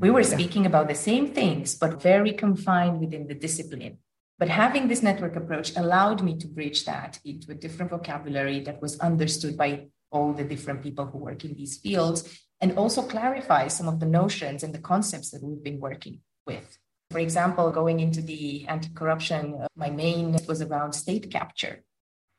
We 0.00 0.10
were 0.10 0.22
speaking 0.22 0.66
about 0.66 0.88
the 0.88 0.94
same 0.94 1.32
things, 1.32 1.74
but 1.74 2.02
very 2.02 2.32
confined 2.32 3.00
within 3.00 3.26
the 3.26 3.34
discipline. 3.34 3.98
But 4.38 4.48
having 4.48 4.86
this 4.86 5.02
network 5.02 5.34
approach 5.34 5.76
allowed 5.76 6.22
me 6.22 6.36
to 6.38 6.46
bridge 6.46 6.84
that 6.84 7.18
into 7.24 7.50
a 7.50 7.54
different 7.54 7.90
vocabulary 7.90 8.60
that 8.60 8.80
was 8.80 8.98
understood 9.00 9.56
by 9.56 9.88
all 10.10 10.32
the 10.32 10.44
different 10.44 10.82
people 10.82 11.06
who 11.06 11.18
work 11.18 11.44
in 11.44 11.54
these 11.54 11.78
fields 11.78 12.38
and 12.60 12.78
also 12.78 13.02
clarify 13.02 13.68
some 13.68 13.88
of 13.88 13.98
the 13.98 14.06
notions 14.06 14.62
and 14.62 14.74
the 14.74 14.78
concepts 14.78 15.30
that 15.30 15.42
we've 15.42 15.62
been 15.62 15.80
working 15.80 16.20
with. 16.46 16.78
For 17.10 17.18
example, 17.18 17.70
going 17.70 18.00
into 18.00 18.20
the 18.20 18.66
anti 18.68 18.90
corruption, 18.94 19.54
uh, 19.62 19.66
my 19.74 19.90
main 19.90 20.36
was 20.46 20.60
around 20.60 20.92
state 20.92 21.30
capture 21.30 21.82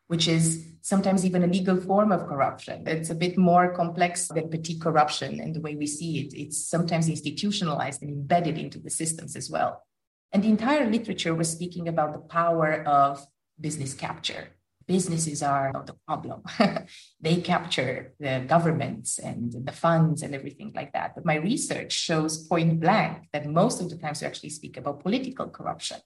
which 0.10 0.28
is 0.28 0.66
sometimes 0.82 1.24
even 1.24 1.44
a 1.44 1.48
legal 1.48 1.80
form 1.80 2.12
of 2.12 2.28
corruption. 2.28 2.84
It's 2.88 3.12
a 3.12 3.16
bit 3.16 3.38
more 3.38 3.72
complex 3.76 4.28
than 4.28 4.50
petty 4.50 4.80
corruption 4.80 5.40
and 5.40 5.54
the 5.54 5.62
way 5.62 5.76
we 5.76 5.86
see 5.86 6.22
it. 6.22 6.34
It's 6.34 6.58
sometimes 6.68 7.08
institutionalized 7.08 8.02
and 8.02 8.10
embedded 8.10 8.58
into 8.58 8.80
the 8.80 8.90
systems 8.90 9.36
as 9.36 9.52
well. 9.52 9.84
And 10.32 10.44
the 10.44 10.50
entire 10.50 10.90
literature 10.90 11.36
was 11.36 11.52
speaking 11.52 11.88
about 11.88 12.14
the 12.14 12.20
power 12.20 12.84
of 12.88 13.24
business 13.62 13.94
capture. 13.94 14.48
Businesses 14.88 15.44
are 15.44 15.72
the 15.86 15.96
problem. 16.08 16.42
they 17.22 17.36
capture 17.42 18.14
the 18.20 18.44
governments 18.48 19.20
and 19.20 19.54
the 19.64 19.72
funds 19.72 20.24
and 20.24 20.34
everything 20.34 20.72
like 20.74 20.94
that. 20.94 21.14
But 21.14 21.26
my 21.26 21.36
research 21.36 21.92
shows 21.92 22.48
point 22.48 22.80
blank 22.80 23.28
that 23.32 23.46
most 23.46 23.80
of 23.80 23.92
the 23.92 23.98
times 23.98 24.22
we 24.22 24.28
actually 24.28 24.50
speak 24.50 24.76
about 24.76 25.04
political 25.04 25.50
corruption. 25.50 26.00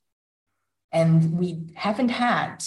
And 0.91 1.39
we 1.39 1.71
haven't 1.75 2.09
had 2.09 2.61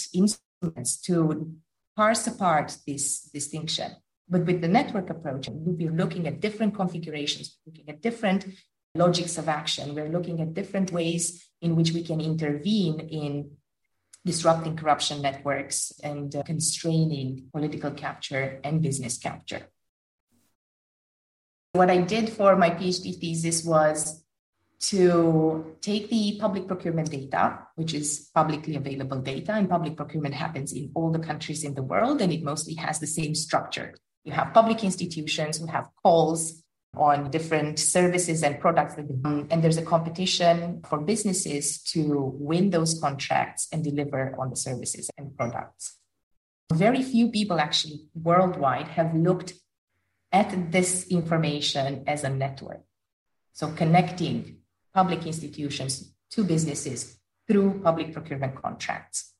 to 1.03 1.55
parse 1.95 2.27
apart 2.27 2.77
this 2.85 3.21
distinction. 3.33 3.95
But 4.29 4.45
with 4.45 4.61
the 4.61 4.67
network 4.67 5.09
approach, 5.09 5.47
we'll 5.49 5.75
be 5.75 5.89
looking 5.89 6.27
at 6.27 6.41
different 6.41 6.75
configurations, 6.75 7.57
looking 7.65 7.89
at 7.89 8.01
different 8.01 8.45
logics 8.93 9.37
of 9.37 9.47
action. 9.47 9.95
We're 9.95 10.09
looking 10.09 10.41
at 10.41 10.53
different 10.53 10.91
ways 10.91 11.49
in 11.61 11.75
which 11.75 11.91
we 11.91 12.03
can 12.03 12.19
intervene 12.19 12.99
in 12.99 13.51
disrupting 14.25 14.75
corruption 14.75 15.21
networks 15.21 15.93
and 16.03 16.35
uh, 16.35 16.43
constraining 16.43 17.47
political 17.53 17.91
capture 17.91 18.59
and 18.63 18.81
business 18.81 19.17
capture. 19.17 19.69
What 21.71 21.89
I 21.89 21.99
did 22.01 22.29
for 22.29 22.55
my 22.55 22.71
PhD 22.71 23.17
thesis 23.19 23.63
was 23.63 24.23
to 24.79 25.75
take 25.81 26.09
the 26.09 26.37
public 26.39 26.67
procurement 26.67 27.09
data, 27.09 27.59
which 27.75 27.93
is 27.93 28.29
publicly 28.33 28.75
available 28.75 29.19
data, 29.19 29.53
and 29.53 29.69
public 29.69 29.97
procurement 29.97 30.35
happens 30.35 30.71
in 30.71 30.91
all 30.93 31.11
the 31.11 31.19
countries 31.19 31.63
in 31.63 31.73
the 31.73 31.83
world, 31.83 32.21
and 32.21 32.31
it 32.31 32.43
mostly 32.43 32.75
has 32.75 32.99
the 32.99 33.07
same 33.07 33.33
structure. 33.33 33.95
You 34.23 34.33
have 34.33 34.53
public 34.53 34.83
institutions 34.83 35.57
who 35.57 35.67
have 35.67 35.89
calls 36.03 36.63
on 36.95 37.29
different 37.29 37.79
services 37.79 38.43
and 38.43 38.59
products. 38.59 38.95
And 38.97 39.63
there's 39.63 39.77
a 39.77 39.83
competition 39.83 40.81
for 40.87 40.99
businesses 40.99 41.81
to 41.93 42.33
win 42.39 42.69
those 42.71 42.99
contracts 42.99 43.67
and 43.71 43.83
deliver 43.83 44.35
on 44.39 44.49
the 44.49 44.55
services 44.55 45.09
and 45.17 45.35
products. 45.35 45.97
Very 46.73 47.03
few 47.03 47.29
people 47.29 47.59
actually 47.59 48.07
worldwide 48.13 48.87
have 48.89 49.15
looked 49.15 49.53
at 50.31 50.71
this 50.71 51.07
information 51.07 52.03
as 52.07 52.23
a 52.23 52.29
network. 52.29 52.81
So 53.53 53.71
connecting 53.71 54.57
public 54.97 55.27
institutions 55.27 55.93
to 56.31 56.43
businesses 56.43 57.19
through 57.47 57.79
public 57.87 58.11
procurement 58.15 58.55
contracts. 58.63 59.33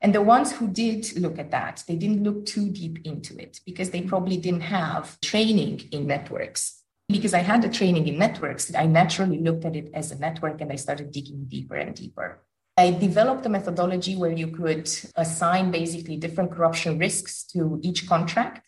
And 0.00 0.14
the 0.14 0.22
ones 0.22 0.52
who 0.52 0.66
did 0.68 1.00
look 1.24 1.36
at 1.38 1.50
that, 1.50 1.82
they 1.88 1.96
didn't 1.96 2.22
look 2.22 2.46
too 2.46 2.70
deep 2.70 2.96
into 3.04 3.36
it 3.44 3.60
because 3.66 3.90
they 3.90 4.02
probably 4.02 4.36
didn't 4.36 4.68
have 4.80 5.20
training 5.20 5.76
in 5.90 6.06
networks. 6.06 6.62
Because 7.08 7.34
I 7.34 7.42
had 7.50 7.60
the 7.60 7.68
training 7.68 8.06
in 8.06 8.18
networks, 8.18 8.72
I 8.72 8.86
naturally 8.86 9.40
looked 9.40 9.64
at 9.64 9.74
it 9.74 9.90
as 9.92 10.12
a 10.12 10.18
network 10.18 10.60
and 10.60 10.70
I 10.70 10.76
started 10.76 11.10
digging 11.10 11.46
deeper 11.48 11.74
and 11.74 11.92
deeper. 11.92 12.28
I 12.76 12.92
developed 12.92 13.44
a 13.46 13.48
methodology 13.48 14.14
where 14.14 14.36
you 14.42 14.48
could 14.60 14.88
assign 15.16 15.72
basically 15.72 16.16
different 16.18 16.52
corruption 16.52 16.98
risks 16.98 17.42
to 17.52 17.80
each 17.82 18.08
contract. 18.08 18.64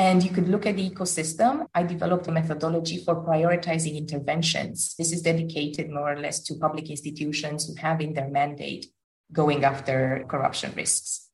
And 0.00 0.24
you 0.24 0.30
could 0.30 0.48
look 0.48 0.64
at 0.64 0.76
the 0.76 0.88
ecosystem. 0.88 1.66
I 1.74 1.82
developed 1.82 2.26
a 2.26 2.32
methodology 2.32 3.04
for 3.04 3.16
prioritizing 3.16 3.98
interventions. 3.98 4.94
This 4.96 5.12
is 5.12 5.20
dedicated 5.20 5.90
more 5.90 6.14
or 6.14 6.18
less 6.18 6.40
to 6.44 6.54
public 6.54 6.88
institutions 6.88 7.66
who 7.66 7.74
have 7.74 8.00
in 8.00 8.14
their 8.14 8.30
mandate 8.30 8.86
going 9.30 9.62
after 9.62 10.24
corruption 10.26 10.72
risks. 10.74 11.28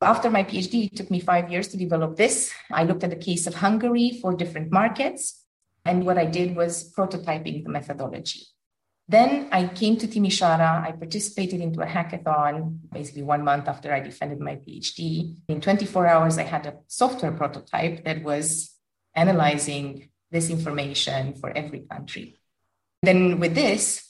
After 0.00 0.30
my 0.30 0.44
PhD, 0.44 0.86
it 0.86 0.96
took 0.96 1.10
me 1.10 1.18
five 1.18 1.50
years 1.50 1.66
to 1.68 1.76
develop 1.76 2.14
this. 2.14 2.52
I 2.70 2.84
looked 2.84 3.02
at 3.02 3.10
the 3.10 3.24
case 3.28 3.48
of 3.48 3.56
Hungary 3.56 4.16
for 4.22 4.32
different 4.32 4.70
markets. 4.70 5.44
And 5.84 6.06
what 6.06 6.18
I 6.18 6.26
did 6.26 6.54
was 6.54 6.94
prototyping 6.96 7.64
the 7.64 7.70
methodology. 7.70 8.46
Then 9.08 9.48
I 9.50 9.68
came 9.68 9.96
to 9.96 10.06
Timisoara. 10.06 10.82
I 10.84 10.92
participated 10.92 11.62
into 11.62 11.80
a 11.80 11.86
hackathon 11.86 12.78
basically 12.92 13.22
one 13.22 13.42
month 13.42 13.66
after 13.66 13.92
I 13.92 14.00
defended 14.00 14.38
my 14.38 14.56
PhD. 14.56 15.34
In 15.48 15.62
24 15.62 16.06
hours, 16.06 16.36
I 16.36 16.42
had 16.42 16.66
a 16.66 16.76
software 16.88 17.32
prototype 17.32 18.04
that 18.04 18.22
was 18.22 18.74
analyzing 19.14 20.10
this 20.30 20.50
information 20.50 21.32
for 21.34 21.50
every 21.56 21.80
country. 21.80 22.38
Then 23.02 23.40
with 23.40 23.54
this, 23.54 24.04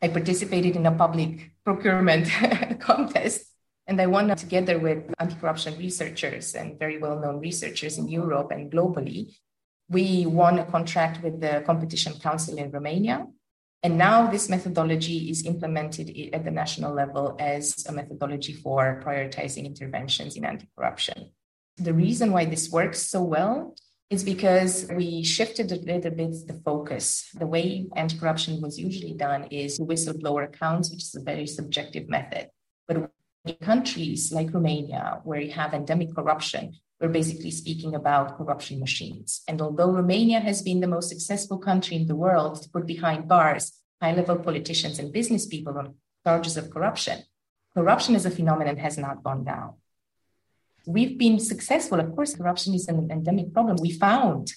I 0.00 0.06
participated 0.06 0.76
in 0.76 0.86
a 0.86 0.92
public 0.92 1.50
procurement 1.64 2.28
contest 2.78 3.44
and 3.88 4.00
I 4.00 4.06
won 4.06 4.36
together 4.36 4.78
with 4.78 5.12
anti 5.18 5.34
corruption 5.34 5.76
researchers 5.78 6.54
and 6.54 6.78
very 6.78 6.98
well 6.98 7.18
known 7.18 7.40
researchers 7.40 7.98
in 7.98 8.06
Europe 8.06 8.52
and 8.52 8.70
globally. 8.70 9.34
We 9.88 10.26
won 10.26 10.60
a 10.60 10.64
contract 10.64 11.24
with 11.24 11.40
the 11.40 11.64
Competition 11.66 12.12
Council 12.20 12.56
in 12.58 12.70
Romania 12.70 13.26
and 13.82 13.96
now 13.96 14.28
this 14.28 14.48
methodology 14.48 15.30
is 15.30 15.46
implemented 15.46 16.10
at 16.32 16.44
the 16.44 16.50
national 16.50 16.92
level 16.92 17.36
as 17.38 17.86
a 17.86 17.92
methodology 17.92 18.52
for 18.52 19.00
prioritizing 19.04 19.64
interventions 19.64 20.36
in 20.36 20.44
anti-corruption. 20.44 21.30
The 21.76 21.94
reason 21.94 22.32
why 22.32 22.44
this 22.44 22.70
works 22.70 23.00
so 23.02 23.22
well 23.22 23.76
is 24.10 24.24
because 24.24 24.88
we 24.90 25.22
shifted 25.22 25.70
a 25.70 25.76
little 25.76 26.10
bit 26.10 26.46
the 26.46 26.60
focus. 26.64 27.28
The 27.34 27.46
way 27.46 27.86
anti-corruption 27.94 28.60
was 28.60 28.78
usually 28.78 29.14
done 29.14 29.44
is 29.44 29.78
whistleblower 29.78 30.44
accounts, 30.44 30.90
which 30.90 31.02
is 31.02 31.14
a 31.14 31.20
very 31.20 31.46
subjective 31.46 32.08
method. 32.08 32.48
But 32.88 33.10
in 33.44 33.54
countries 33.60 34.32
like 34.32 34.52
Romania, 34.52 35.20
where 35.22 35.40
you 35.40 35.52
have 35.52 35.72
endemic 35.72 36.14
corruption, 36.14 36.74
we're 37.00 37.08
basically 37.08 37.50
speaking 37.50 37.94
about 37.94 38.36
corruption 38.36 38.80
machines. 38.80 39.42
And 39.46 39.62
although 39.62 39.90
Romania 39.90 40.40
has 40.40 40.62
been 40.62 40.80
the 40.80 40.88
most 40.88 41.08
successful 41.08 41.58
country 41.58 41.96
in 41.96 42.06
the 42.06 42.16
world 42.16 42.62
to 42.62 42.68
put 42.70 42.86
behind 42.86 43.28
bars 43.28 43.72
high 44.02 44.14
level 44.14 44.36
politicians 44.36 44.98
and 44.98 45.12
business 45.12 45.46
people 45.46 45.76
on 45.78 45.94
charges 46.24 46.56
of 46.56 46.70
corruption, 46.70 47.22
corruption 47.74 48.14
as 48.14 48.26
a 48.26 48.30
phenomenon 48.30 48.76
has 48.76 48.98
not 48.98 49.22
gone 49.22 49.44
down. 49.44 49.74
We've 50.86 51.18
been 51.18 51.38
successful. 51.38 52.00
Of 52.00 52.14
course, 52.14 52.34
corruption 52.34 52.74
is 52.74 52.88
an 52.88 53.10
endemic 53.10 53.52
problem. 53.52 53.76
We 53.80 53.90
found 53.90 54.52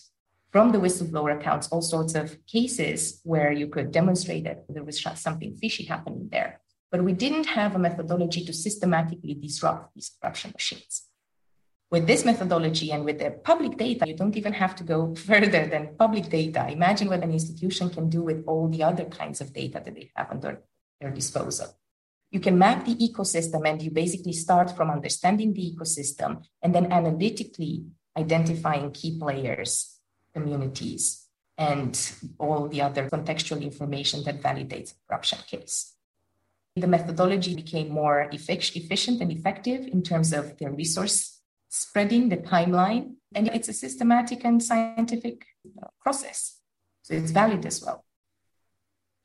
from 0.51 0.71
the 0.71 0.80
whistleblower 0.80 1.39
accounts 1.39 1.67
all 1.67 1.82
sorts 1.82 2.15
of 2.15 2.38
cases 2.45 3.19
where 3.23 3.51
you 3.51 3.67
could 3.67 3.91
demonstrate 3.91 4.43
that 4.45 4.65
there 4.69 4.84
was 4.84 5.01
something 5.15 5.56
fishy 5.56 5.86
happening 5.86 6.30
there. 6.32 6.62
But 6.91 7.04
we 7.04 7.13
didn't 7.13 7.45
have 7.45 7.75
a 7.75 7.80
methodology 7.80 8.43
to 8.45 8.54
systematically 8.54 9.34
disrupt 9.34 9.93
these 9.95 10.12
corruption 10.19 10.51
machines 10.51 11.04
with 11.91 12.08
this 12.08 12.23
methodology 12.23 12.91
and 12.91 13.04
with 13.04 13.19
the 13.19 13.32
public 13.32 13.77
data, 13.77 14.08
you 14.08 14.15
don't 14.15 14.38
even 14.38 14.54
have 14.54 14.75
to 14.77 14.84
go 14.84 15.13
further 15.27 15.67
than 15.67 15.95
public 15.99 16.30
data. 16.30 16.67
Imagine 16.69 17.10
what 17.10 17.23
an 17.23 17.34
institution 17.34 17.89
can 17.89 18.10
do 18.10 18.23
with 18.23 18.43
all 18.47 18.69
the 18.69 18.82
other 18.82 19.06
kinds 19.06 19.41
of 19.41 19.54
data 19.54 19.82
that 19.84 19.93
they 19.93 20.10
have 20.15 20.32
under 20.32 20.62
their 20.99 21.12
disposal. 21.12 21.67
You 22.32 22.39
can 22.39 22.58
map 22.58 22.86
the 22.86 22.95
ecosystem 22.95 23.67
and 23.67 23.82
you 23.82 23.91
basically 23.91 24.32
start 24.32 24.75
from 24.75 24.89
understanding 24.89 25.54
the 25.54 25.75
ecosystem 25.75 26.45
and 26.62 26.73
then 26.73 26.89
analytically 26.89 27.84
identifying 28.17 28.91
key 28.91 29.19
players, 29.19 29.99
communities, 30.34 31.27
and 31.58 32.13
all 32.39 32.69
the 32.69 32.82
other 32.82 33.10
contextual 33.10 33.62
information 33.62 34.23
that 34.23 34.41
validates 34.41 34.93
a 34.93 34.95
corruption 35.10 35.39
case. 35.45 35.93
The 36.77 36.88
methodology 36.88 37.54
became 37.54 37.89
more 37.89 38.30
efficient 38.32 39.19
and 39.19 39.30
effective 39.30 39.86
in 39.88 40.01
terms 40.01 40.32
of 40.32 40.58
their 40.58 40.71
resource 40.71 41.40
spreading 41.71 42.29
the 42.29 42.38
timeline. 42.38 43.15
And 43.34 43.47
it's 43.47 43.69
a 43.69 43.73
systematic 43.73 44.43
and 44.43 44.62
scientific 44.62 45.45
uh, 45.81 45.88
process. 46.01 46.60
So 47.03 47.15
it's 47.15 47.31
valid 47.31 47.65
as 47.65 47.81
well. 47.81 48.05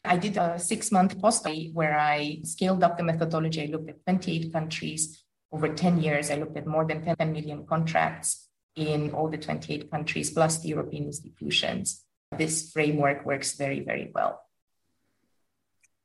I 0.04 0.16
did 0.16 0.36
a 0.36 0.58
six 0.58 0.92
month 0.92 1.18
postdoc 1.18 1.74
where 1.74 1.98
I 1.98 2.38
scaled 2.44 2.84
up 2.84 2.96
the 2.96 3.02
methodology. 3.02 3.62
I 3.62 3.66
looked 3.66 3.90
at 3.90 4.04
28 4.04 4.52
countries 4.52 5.24
over 5.50 5.68
10 5.68 6.00
years. 6.00 6.30
I 6.30 6.36
looked 6.36 6.56
at 6.56 6.66
more 6.66 6.84
than 6.84 7.02
10 7.04 7.32
million 7.32 7.66
contracts 7.66 8.48
in 8.76 9.10
all 9.10 9.28
the 9.28 9.38
28 9.38 9.90
countries, 9.90 10.30
plus 10.30 10.60
the 10.60 10.68
European 10.68 11.06
institutions. 11.06 12.04
This 12.36 12.70
framework 12.70 13.26
works 13.26 13.56
very, 13.56 13.80
very 13.80 14.12
well. 14.14 14.45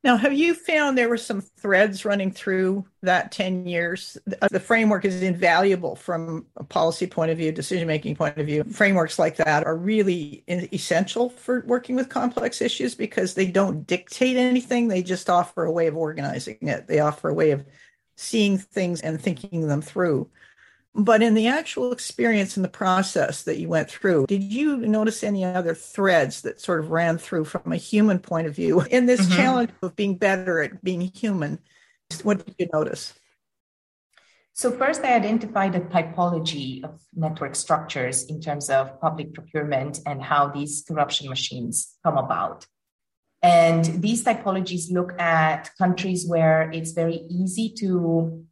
Now, 0.04 0.18
have 0.18 0.34
you 0.34 0.56
found 0.56 0.98
there 0.98 1.10
were 1.10 1.18
some 1.18 1.42
threads 1.42 2.06
running 2.06 2.32
through 2.32 2.86
that 3.04 3.32
10 3.32 3.68
years? 3.68 4.18
Uh, 4.42 4.48
the 4.50 4.60
framework 4.60 5.06
is 5.06 5.22
invaluable 5.22 5.96
from 5.96 6.48
a 6.58 6.64
policy 6.64 7.06
point 7.06 7.30
of 7.30 7.38
view, 7.38 7.52
decision 7.52 7.88
making 7.88 8.16
point 8.16 8.38
of 8.38 8.48
view. 8.48 8.64
Frameworks 8.64 9.20
like 9.20 9.36
that 9.36 9.64
are 9.64 9.78
really 9.78 10.44
essential 10.48 11.30
for 11.30 11.64
working 11.68 11.96
with 11.96 12.10
complex 12.10 12.62
issues 12.62 12.96
because 12.96 13.36
they 13.36 13.46
don't 13.46 13.86
dictate 13.86 14.38
anything, 14.38 14.88
they 14.88 15.04
just 15.04 15.30
offer 15.30 15.66
a 15.66 15.72
way 15.72 15.86
of 15.86 15.96
organizing 15.96 16.58
it, 16.62 16.88
they 16.88 17.00
offer 17.00 17.30
a 17.30 17.34
way 17.34 17.52
of 17.52 17.64
seeing 18.18 18.58
things 18.58 19.02
and 19.02 19.22
thinking 19.22 19.68
them 19.68 19.84
through. 19.84 20.28
But 20.94 21.22
in 21.22 21.36
the 21.36 21.48
actual 21.48 21.94
experience 21.94 22.58
and 22.58 22.66
the 22.66 22.70
process 22.70 23.44
that 23.44 23.58
you 23.58 23.70
went 23.70 23.90
through, 23.90 24.26
did 24.28 24.44
you 24.44 24.76
notice 24.78 25.24
any 25.24 25.46
other 25.46 25.74
threads 25.74 26.42
that 26.42 26.60
sort 26.60 26.82
of 26.82 26.92
ran 26.92 27.18
through 27.18 27.46
from 27.46 27.72
a 27.72 27.78
human 27.78 28.20
point 28.20 28.48
of 28.48 28.56
view 28.56 28.82
in 28.82 29.06
this 29.06 29.22
mm-hmm. 29.22 29.36
challenge 29.36 29.70
of 29.82 29.96
being 29.96 30.18
better 30.18 30.62
at 30.62 30.84
being 30.84 31.02
human? 31.02 31.60
What 32.24 32.46
did 32.46 32.56
you 32.58 32.68
notice? 32.74 33.14
So, 34.54 34.70
first, 34.70 35.02
I 35.04 35.16
identified 35.16 35.76
a 35.76 35.80
typology 35.80 36.84
of 36.84 37.02
network 37.16 37.56
structures 37.56 38.26
in 38.26 38.42
terms 38.42 38.70
of 38.70 39.00
public 39.00 39.34
procurement 39.34 40.02
and 40.06 40.22
how 40.22 40.50
these 40.50 40.84
corruption 40.86 41.30
machines 41.30 41.96
come 42.04 42.18
about. 42.18 42.66
And 43.42 43.86
these 43.86 44.24
typologies 44.24 44.92
look 44.92 45.20
at 45.20 45.72
countries 45.78 46.28
where 46.28 46.70
it's 46.72 46.92
very 46.92 47.16
easy 47.30 47.74
to 47.80 48.46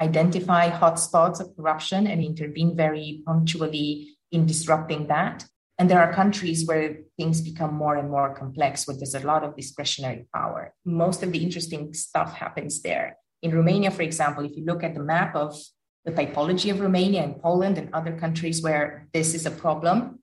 identify 0.00 0.70
hotspots 0.70 1.40
of 1.40 1.54
corruption 1.56 2.06
and 2.06 2.22
intervene 2.22 2.76
very 2.76 3.22
punctually 3.26 4.16
in 4.32 4.46
disrupting 4.46 5.06
that. 5.08 5.46
And 5.78 5.90
there 5.90 6.00
are 6.00 6.12
countries 6.12 6.66
where 6.66 7.00
things 7.18 7.40
become 7.40 7.74
more 7.74 7.96
and 7.96 8.10
more 8.10 8.34
complex, 8.34 8.86
where 8.86 8.96
there's 8.96 9.14
a 9.14 9.20
lot 9.20 9.44
of 9.44 9.56
discretionary 9.56 10.26
power. 10.34 10.72
Most 10.84 11.22
of 11.22 11.32
the 11.32 11.42
interesting 11.42 11.92
stuff 11.92 12.34
happens 12.34 12.82
there. 12.82 13.18
In 13.42 13.54
Romania, 13.54 13.90
for 13.90 14.02
example, 14.02 14.44
if 14.44 14.56
you 14.56 14.64
look 14.64 14.82
at 14.82 14.94
the 14.94 15.02
map 15.02 15.36
of 15.36 15.58
the 16.04 16.12
typology 16.12 16.70
of 16.70 16.80
Romania 16.80 17.22
and 17.22 17.40
Poland 17.42 17.76
and 17.76 17.92
other 17.92 18.16
countries 18.16 18.62
where 18.62 19.08
this 19.12 19.34
is 19.34 19.44
a 19.44 19.50
problem, 19.50 20.20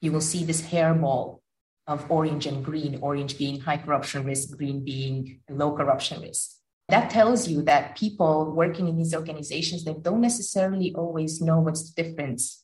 you 0.00 0.10
will 0.10 0.20
see 0.20 0.44
this 0.44 0.62
hairball 0.62 1.40
of 1.86 2.10
orange 2.10 2.46
and 2.46 2.64
green, 2.64 2.98
orange 3.00 3.38
being 3.38 3.60
high 3.60 3.76
corruption 3.76 4.24
risk, 4.24 4.56
green 4.56 4.84
being 4.84 5.40
low 5.48 5.76
corruption 5.76 6.20
risk. 6.20 6.55
That 6.88 7.10
tells 7.10 7.48
you 7.48 7.62
that 7.62 7.96
people 7.96 8.52
working 8.52 8.86
in 8.88 8.96
these 8.96 9.14
organizations, 9.14 9.84
they 9.84 9.94
don't 9.94 10.20
necessarily 10.20 10.94
always 10.94 11.40
know 11.40 11.60
what's 11.60 11.90
the 11.90 12.02
difference 12.02 12.62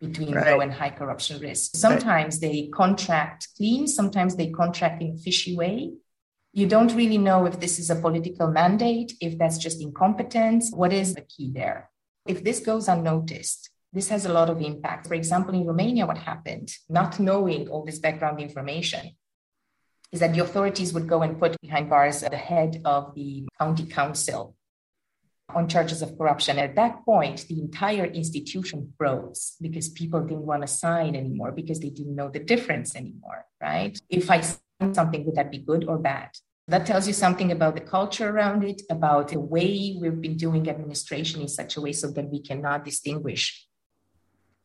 between 0.00 0.34
right. 0.34 0.46
low 0.46 0.60
and 0.60 0.72
high 0.72 0.90
corruption 0.90 1.40
risk. 1.40 1.76
Sometimes 1.76 2.36
right. 2.36 2.40
they 2.40 2.68
contract 2.68 3.48
clean, 3.56 3.86
sometimes 3.86 4.36
they 4.36 4.50
contract 4.50 5.02
in 5.02 5.14
a 5.14 5.18
fishy 5.18 5.56
way. 5.56 5.92
You 6.52 6.66
don't 6.66 6.94
really 6.94 7.18
know 7.18 7.46
if 7.46 7.60
this 7.60 7.78
is 7.78 7.90
a 7.90 7.96
political 7.96 8.48
mandate, 8.48 9.12
if 9.20 9.38
that's 9.38 9.58
just 9.58 9.80
incompetence. 9.80 10.72
What 10.72 10.92
is 10.92 11.14
the 11.14 11.20
key 11.22 11.52
there? 11.54 11.90
If 12.26 12.42
this 12.42 12.60
goes 12.60 12.88
unnoticed, 12.88 13.70
this 13.92 14.08
has 14.08 14.26
a 14.26 14.32
lot 14.32 14.50
of 14.50 14.60
impact. 14.60 15.06
For 15.06 15.14
example, 15.14 15.54
in 15.54 15.66
Romania, 15.66 16.06
what 16.06 16.18
happened, 16.18 16.72
not 16.88 17.20
knowing 17.20 17.68
all 17.68 17.84
this 17.84 17.98
background 17.98 18.40
information, 18.40 19.12
is 20.12 20.20
that 20.20 20.32
the 20.32 20.42
authorities 20.42 20.92
would 20.94 21.06
go 21.06 21.22
and 21.22 21.38
put 21.38 21.60
behind 21.60 21.90
bars 21.90 22.20
the 22.20 22.36
head 22.36 22.80
of 22.84 23.14
the 23.14 23.46
county 23.58 23.86
council 23.86 24.54
on 25.54 25.68
charges 25.68 26.02
of 26.02 26.16
corruption. 26.18 26.58
At 26.58 26.76
that 26.76 27.04
point, 27.04 27.46
the 27.48 27.58
entire 27.60 28.04
institution 28.04 28.92
froze 28.98 29.56
because 29.60 29.88
people 29.88 30.20
didn't 30.20 30.46
want 30.46 30.62
to 30.62 30.68
sign 30.68 31.16
anymore 31.16 31.52
because 31.52 31.80
they 31.80 31.90
didn't 31.90 32.16
know 32.16 32.28
the 32.30 32.38
difference 32.38 32.94
anymore, 32.94 33.46
right? 33.60 33.98
If 34.08 34.30
I 34.30 34.40
sign 34.40 34.94
something, 34.94 35.24
would 35.24 35.36
that 35.36 35.50
be 35.50 35.58
good 35.58 35.84
or 35.84 35.98
bad? 35.98 36.30
That 36.68 36.84
tells 36.84 37.06
you 37.06 37.14
something 37.14 37.50
about 37.50 37.76
the 37.76 37.80
culture 37.80 38.28
around 38.28 38.62
it, 38.62 38.82
about 38.90 39.28
the 39.28 39.40
way 39.40 39.96
we've 39.98 40.20
been 40.20 40.36
doing 40.36 40.68
administration 40.68 41.40
in 41.40 41.48
such 41.48 41.78
a 41.78 41.80
way 41.80 41.92
so 41.92 42.10
that 42.10 42.28
we 42.28 42.42
cannot 42.42 42.84
distinguish 42.84 43.66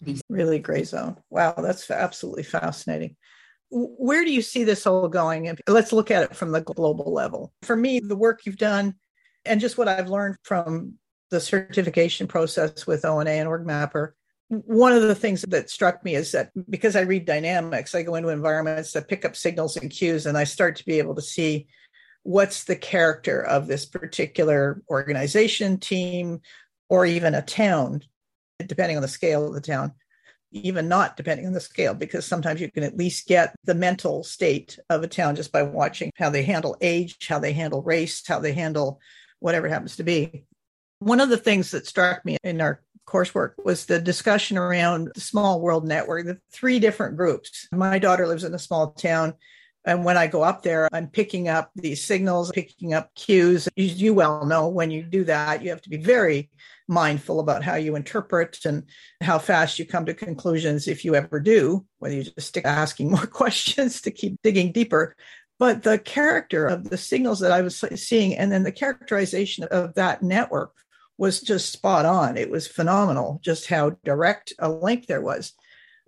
these. 0.02 0.22
Really 0.30 0.60
gray 0.60 0.84
zone. 0.84 1.16
Wow, 1.30 1.54
that's 1.58 1.90
absolutely 1.90 2.44
fascinating. 2.44 3.16
Where 3.76 4.24
do 4.24 4.32
you 4.32 4.42
see 4.42 4.64
this 4.64 4.86
all 4.86 5.08
going? 5.08 5.48
And 5.48 5.60
Let's 5.68 5.92
look 5.92 6.12
at 6.12 6.24
it 6.24 6.36
from 6.36 6.52
the 6.52 6.62
global 6.62 7.12
level. 7.12 7.52
For 7.64 7.76
me, 7.76 8.00
the 8.00 8.16
work 8.16 8.46
you've 8.46 8.58
done 8.58 8.96
and 9.46 9.60
just 9.60 9.78
what 9.78 9.88
I've 9.88 10.10
learned 10.10 10.38
from 10.44 10.94
the 11.32 11.40
certification 11.40 12.28
process 12.28 12.86
with 12.86 13.04
ONA 13.06 13.32
and 13.32 13.50
OrgMapper, 13.50 14.12
one 14.50 14.94
of 14.94 15.02
the 15.02 15.16
things 15.16 15.42
that 15.42 15.70
struck 15.70 16.04
me 16.04 16.16
is 16.16 16.32
that 16.32 16.52
because 16.70 16.96
I 16.96 17.02
read 17.02 17.26
dynamics, 17.26 17.96
I 17.96 18.04
go 18.04 18.16
into 18.16 18.30
environments 18.30 18.92
that 18.92 19.08
pick 19.08 19.26
up 19.26 19.36
signals 19.36 19.78
and 19.78 19.90
cues, 19.90 20.26
and 20.26 20.38
I 20.38 20.44
start 20.44 20.76
to 20.78 20.86
be 20.86 21.00
able 21.00 21.16
to 21.16 21.22
see 21.22 21.68
what's 22.24 22.66
the 22.66 22.76
character 22.76 23.42
of 23.42 23.68
this 23.68 23.86
particular 23.86 24.82
organization, 24.90 25.80
team, 25.80 26.42
or 26.90 27.06
even 27.06 27.34
a 27.34 27.42
town, 27.42 28.04
depending 28.66 28.96
on 28.96 29.02
the 29.02 29.08
scale 29.08 29.48
of 29.48 29.54
the 29.54 29.62
town, 29.62 29.94
even 30.54 30.88
not 30.88 31.18
depending 31.18 31.46
on 31.46 31.54
the 31.54 31.60
scale, 31.60 31.94
because 31.94 32.26
sometimes 32.26 32.62
you 32.62 32.72
can 32.72 32.84
at 32.84 32.98
least 32.98 33.28
get 33.28 33.56
the 33.64 33.76
mental 33.76 34.24
state 34.24 34.80
of 34.90 35.04
a 35.04 35.08
town 35.08 35.36
just 35.36 35.52
by 35.52 35.64
watching 35.64 36.12
how 36.16 36.30
they 36.30 36.44
handle 36.44 36.78
age, 36.82 37.18
how 37.28 37.40
they 37.40 37.54
handle 37.54 37.82
race, 37.82 38.26
how 38.28 38.40
they 38.40 38.54
handle 38.54 39.00
whatever 39.40 39.68
it 39.68 39.72
happens 39.72 39.96
to 39.98 40.04
be. 40.04 40.46
One 41.00 41.20
of 41.20 41.30
the 41.30 41.38
things 41.38 41.72
that 41.72 41.88
struck 41.88 42.24
me 42.24 42.38
in 42.44 42.62
our 42.62 42.82
coursework 43.06 43.54
was 43.66 43.86
the 43.86 44.00
discussion 44.00 44.58
around 44.58 45.12
the 45.14 45.22
small 45.22 45.60
world 45.60 45.86
network, 45.86 46.26
the 46.26 46.40
three 46.52 46.80
different 46.80 47.18
groups. 47.18 47.68
My 47.74 48.00
daughter 48.00 48.28
lives 48.28 48.46
in 48.46 48.54
a 48.54 48.60
small 48.60 48.92
town. 48.92 49.34
And 49.86 50.06
when 50.06 50.16
I 50.16 50.28
go 50.28 50.44
up 50.44 50.64
there, 50.64 50.88
I'm 50.94 51.08
picking 51.08 51.50
up 51.50 51.72
these 51.76 52.02
signals, 52.02 52.54
picking 52.54 52.94
up 52.94 53.14
cues. 53.16 53.68
As 53.78 54.02
you 54.02 54.14
well 54.14 54.46
know, 54.46 54.70
when 54.70 54.92
you 54.92 55.04
do 55.04 55.26
that, 55.26 55.62
you 55.62 55.72
have 55.72 55.82
to 55.82 55.90
be 55.90 55.98
very 55.98 56.50
mindful 56.88 57.40
about 57.40 57.64
how 57.64 57.76
you 57.76 57.96
interpret 57.96 58.60
and 58.66 58.84
how 59.22 59.40
fast 59.40 59.80
you 59.80 59.86
come 59.86 60.06
to 60.06 60.14
conclusions 60.14 60.88
if 60.88 61.06
you 61.06 61.16
ever 61.16 61.40
do, 61.40 61.86
whether 62.00 62.16
you 62.16 62.24
just 62.24 62.48
stick 62.48 62.66
asking 62.66 63.12
more 63.12 63.26
questions 63.26 64.02
to 64.02 64.12
keep 64.12 64.38
digging 64.44 64.72
deeper 64.72 65.16
but 65.60 65.84
the 65.84 65.98
character 65.98 66.66
of 66.66 66.90
the 66.90 66.98
signals 66.98 67.40
that 67.40 67.52
I 67.52 67.62
was 67.62 67.82
seeing 67.96 68.36
and 68.36 68.52
then 68.52 68.64
the 68.64 68.72
characterization 68.72 69.64
of 69.66 69.94
that 69.96 70.22
network 70.22 70.74
was 71.18 71.42
just 71.42 71.72
spot 71.72 72.06
on. 72.06 72.38
It 72.38 72.50
was 72.50 72.68
phenomenal 72.68 73.40
just 73.44 73.68
how 73.68 73.92
direct 74.04 74.54
a 74.60 74.70
link 74.70 75.06
there 75.06 75.22
was. 75.22 75.54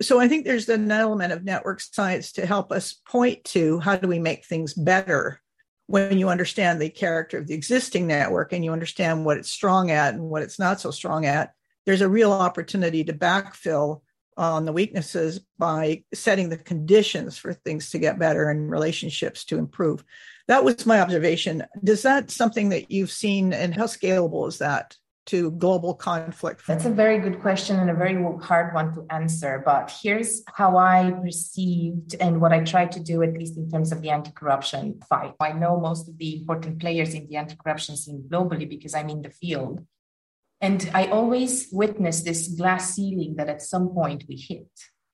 So 0.02 0.20
I 0.20 0.28
think 0.28 0.44
there's 0.44 0.68
an 0.68 0.92
element 0.92 1.32
of 1.32 1.46
network 1.46 1.80
science 1.80 2.34
to 2.34 2.46
help 2.46 2.72
us 2.72 3.00
point 3.08 3.46
to 3.46 3.80
how 3.80 3.96
do 3.96 4.08
we 4.08 4.20
make 4.20 4.46
things 4.46 4.74
better 4.74 5.40
when 5.88 6.18
you 6.18 6.30
understand 6.30 6.82
the 6.82 6.90
character 6.90 7.38
of 7.38 7.48
the 7.48 7.54
existing 7.54 8.08
network 8.08 8.54
and 8.54 8.66
you 8.66 8.72
understand 8.72 9.24
what 9.26 9.38
it's 9.38 9.50
strong 9.50 9.92
at 9.92 10.14
and 10.14 10.24
what 10.24 10.42
it's 10.42 10.60
not 10.60 10.80
so 10.80 10.92
strong 10.92 11.26
at. 11.26 11.54
There's 11.86 12.02
a 12.02 12.10
real 12.10 12.34
opportunity 12.34 13.04
to 13.04 13.14
backfill 13.14 14.02
on 14.38 14.66
the 14.66 14.74
weaknesses 14.74 15.40
by 15.58 16.04
setting 16.14 16.50
the 16.50 16.58
conditions 16.58 17.38
for 17.38 17.54
things 17.54 17.92
to 17.92 18.00
get 18.00 18.20
better 18.20 18.50
and 18.50 18.70
relationships 18.70 19.46
to 19.46 19.58
improve. 19.58 20.04
That 20.48 20.64
was 20.64 20.86
my 20.86 21.00
observation. 21.00 21.64
Does 21.84 22.02
that 22.02 22.32
something 22.32 22.70
that 22.70 22.92
you've 22.92 23.12
seen 23.12 23.54
and 23.54 23.74
how 23.74 23.86
scalable 23.86 24.48
is 24.48 24.58
that 24.58 24.98
to 25.28 25.52
global 25.52 25.94
conflict? 25.94 26.66
That's 26.68 26.86
a 26.86 26.92
very 26.92 27.20
good 27.20 27.42
question 27.42 27.80
and 27.80 27.90
a 27.90 27.94
very 27.94 28.16
hard 28.42 28.74
one 28.74 28.94
to 28.96 29.06
answer. 29.10 29.62
But 29.66 29.94
here's 30.02 30.44
how 30.54 30.78
I 30.78 31.12
perceived 31.24 32.16
and 32.20 32.42
what 32.42 32.52
I 32.52 32.64
try 32.64 32.86
to 32.86 33.00
do, 33.00 33.24
at 33.24 33.34
least 33.34 33.58
in 33.58 33.70
terms 33.70 33.92
of 33.92 34.02
the 34.02 34.10
anti 34.10 34.32
corruption 34.32 35.00
fight. 35.10 35.34
I 35.40 35.54
know 35.54 35.80
most 35.80 36.08
of 36.08 36.18
the 36.18 36.40
important 36.40 36.80
players 36.80 37.14
in 37.14 37.28
the 37.28 37.38
anti 37.38 37.56
corruption 37.56 37.98
scene 37.98 38.26
globally 38.30 38.70
because 38.70 38.94
I'm 38.94 39.10
in 39.10 39.22
the 39.22 39.30
field. 39.32 39.86
And 40.62 40.90
I 40.94 41.08
always 41.08 41.68
witness 41.72 42.22
this 42.22 42.48
glass 42.48 42.96
ceiling 42.96 43.36
that 43.36 43.50
at 43.50 43.62
some 43.62 43.90
point 43.90 44.24
we 44.28 44.36
hit. 44.36 44.70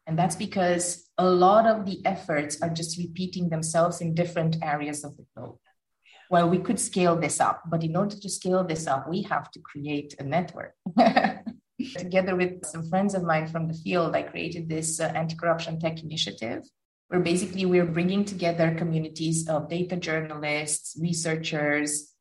And 0.07 0.17
that's 0.17 0.35
because 0.35 1.09
a 1.17 1.25
lot 1.25 1.65
of 1.65 1.85
the 1.85 2.05
efforts 2.05 2.61
are 2.61 2.69
just 2.69 2.97
repeating 2.97 3.49
themselves 3.49 4.01
in 4.01 4.13
different 4.13 4.57
areas 4.61 5.03
of 5.03 5.15
the 5.17 5.25
globe. 5.35 5.57
Well, 6.31 6.49
we 6.49 6.59
could 6.59 6.79
scale 6.79 7.17
this 7.17 7.41
up, 7.41 7.63
but 7.69 7.83
in 7.83 7.97
order 7.97 8.15
to 8.15 8.29
scale 8.29 8.63
this 8.63 8.87
up, 8.87 9.09
we 9.09 9.21
have 9.23 9.51
to 9.51 9.59
create 9.59 10.15
a 10.17 10.23
network. 10.23 10.73
Together 11.97 12.37
with 12.37 12.65
some 12.65 12.87
friends 12.87 13.13
of 13.15 13.23
mine 13.23 13.47
from 13.47 13.67
the 13.67 13.73
field, 13.73 14.15
I 14.15 14.21
created 14.23 14.69
this 14.69 15.01
uh, 15.01 15.11
anti 15.13 15.35
corruption 15.35 15.77
tech 15.77 16.01
initiative 16.01 16.63
where 17.09 17.19
basically 17.19 17.65
we're 17.65 17.85
bringing 17.97 18.23
together 18.23 18.73
communities 18.75 19.49
of 19.49 19.67
data 19.67 19.97
journalists, 19.97 20.97
researchers, 21.01 22.13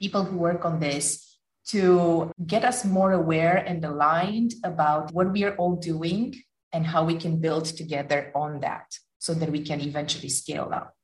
people 0.00 0.24
who 0.24 0.38
work 0.38 0.64
on 0.64 0.80
this 0.80 1.36
to 1.66 2.32
get 2.46 2.64
us 2.64 2.86
more 2.86 3.12
aware 3.12 3.56
and 3.56 3.84
aligned 3.84 4.54
about 4.64 5.12
what 5.12 5.30
we 5.30 5.44
are 5.44 5.54
all 5.56 5.76
doing 5.76 6.34
and 6.72 6.86
how 6.86 7.04
we 7.04 7.16
can 7.16 7.38
build 7.38 7.66
together 7.66 8.32
on 8.34 8.60
that 8.60 8.86
so 9.18 9.34
that 9.34 9.50
we 9.50 9.60
can 9.60 9.82
eventually 9.82 10.30
scale 10.30 10.70
up. 10.72 10.94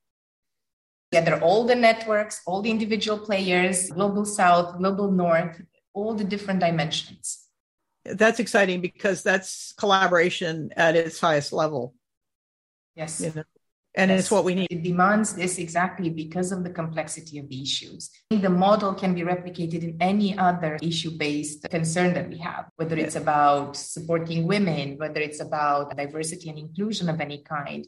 Together, 1.10 1.40
all 1.40 1.64
the 1.66 1.74
networks, 1.74 2.42
all 2.46 2.60
the 2.60 2.70
individual 2.70 3.18
players, 3.18 3.90
global 3.90 4.24
south, 4.24 4.76
global 4.78 5.10
north, 5.10 5.60
all 5.94 6.14
the 6.14 6.24
different 6.24 6.60
dimensions. 6.60 7.46
That's 8.04 8.40
exciting 8.40 8.80
because 8.80 9.22
that's 9.22 9.72
collaboration 9.78 10.70
at 10.76 10.96
its 10.96 11.20
highest 11.20 11.52
level. 11.52 11.94
Yes. 12.94 13.20
You 13.20 13.32
know? 13.34 13.44
and 13.98 14.10
yes. 14.10 14.20
it's 14.20 14.30
what 14.30 14.44
we 14.44 14.54
need. 14.54 14.68
It 14.70 14.84
demands 14.84 15.34
this 15.34 15.58
exactly 15.58 16.08
because 16.08 16.52
of 16.52 16.62
the 16.62 16.70
complexity 16.70 17.38
of 17.38 17.48
the 17.48 17.60
issues. 17.60 18.10
The 18.30 18.48
model 18.48 18.94
can 18.94 19.12
be 19.12 19.22
replicated 19.22 19.82
in 19.82 19.96
any 20.00 20.38
other 20.38 20.78
issue 20.80 21.10
based 21.18 21.68
concern 21.68 22.14
that 22.14 22.28
we 22.28 22.38
have, 22.38 22.66
whether 22.76 22.96
it's 22.96 23.16
about 23.16 23.76
supporting 23.76 24.46
women, 24.46 24.96
whether 24.98 25.20
it's 25.20 25.40
about 25.40 25.96
diversity 25.96 26.48
and 26.48 26.58
inclusion 26.58 27.08
of 27.08 27.20
any 27.20 27.38
kind, 27.42 27.86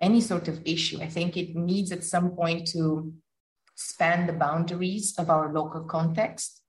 any 0.00 0.20
sort 0.20 0.48
of 0.48 0.60
issue. 0.64 1.00
I 1.00 1.08
think 1.08 1.36
it 1.36 1.56
needs 1.56 1.92
at 1.92 2.04
some 2.04 2.30
point 2.30 2.68
to 2.68 3.12
span 3.74 4.26
the 4.26 4.32
boundaries 4.32 5.14
of 5.18 5.30
our 5.30 5.52
local 5.52 5.84
context 5.84 6.62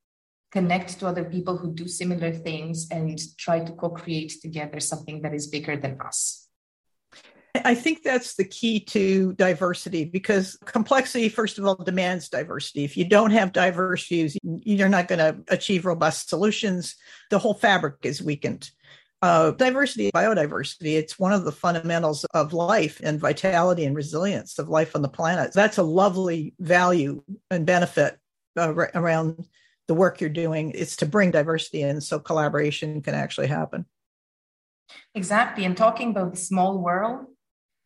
connect 0.51 0.99
to 0.99 1.07
other 1.07 1.25
people 1.25 1.57
who 1.57 1.73
do 1.73 1.87
similar 1.87 2.31
things 2.31 2.87
and 2.89 3.19
try 3.37 3.59
to 3.59 3.71
co-create 3.73 4.33
together 4.41 4.79
something 4.79 5.21
that 5.21 5.33
is 5.33 5.47
bigger 5.47 5.75
than 5.75 5.99
us 6.01 6.47
I 7.65 7.75
think 7.75 8.03
that's 8.03 8.35
the 8.35 8.43
key 8.43 8.79
to 8.81 9.33
diversity 9.33 10.05
because 10.05 10.57
complexity, 10.65 11.29
first 11.29 11.57
of 11.57 11.65
all, 11.65 11.75
demands 11.75 12.29
diversity. 12.29 12.83
If 12.83 12.97
you 12.97 13.05
don't 13.05 13.31
have 13.31 13.51
diverse 13.51 14.07
views, 14.07 14.37
you're 14.43 14.89
not 14.89 15.07
going 15.07 15.19
to 15.19 15.41
achieve 15.53 15.85
robust 15.85 16.29
solutions. 16.29 16.95
The 17.29 17.39
whole 17.39 17.53
fabric 17.53 17.95
is 18.03 18.21
weakened. 18.21 18.69
Uh, 19.23 19.49
diversity, 19.51 20.11
biodiversity, 20.11 20.93
it's 20.93 21.17
one 21.17 21.33
of 21.33 21.43
the 21.43 21.51
fundamentals 21.51 22.23
of 22.35 22.53
life 22.53 23.01
and 23.03 23.19
vitality 23.19 23.85
and 23.85 23.95
resilience 23.95 24.59
of 24.59 24.69
life 24.69 24.95
on 24.95 25.01
the 25.01 25.09
planet. 25.09 25.51
That's 25.53 25.79
a 25.79 25.83
lovely 25.83 26.53
value 26.59 27.23
and 27.49 27.65
benefit 27.65 28.19
uh, 28.57 28.73
around 28.73 29.47
the 29.87 29.95
work 29.95 30.21
you're 30.21 30.29
doing. 30.29 30.71
It's 30.75 30.97
to 30.97 31.07
bring 31.07 31.31
diversity 31.31 31.81
in 31.81 31.99
so 31.99 32.19
collaboration 32.19 33.01
can 33.01 33.15
actually 33.15 33.47
happen. 33.47 33.85
Exactly. 35.15 35.65
And 35.65 35.75
talking 35.75 36.11
about 36.11 36.31
the 36.31 36.39
small 36.39 36.77
world, 36.77 37.25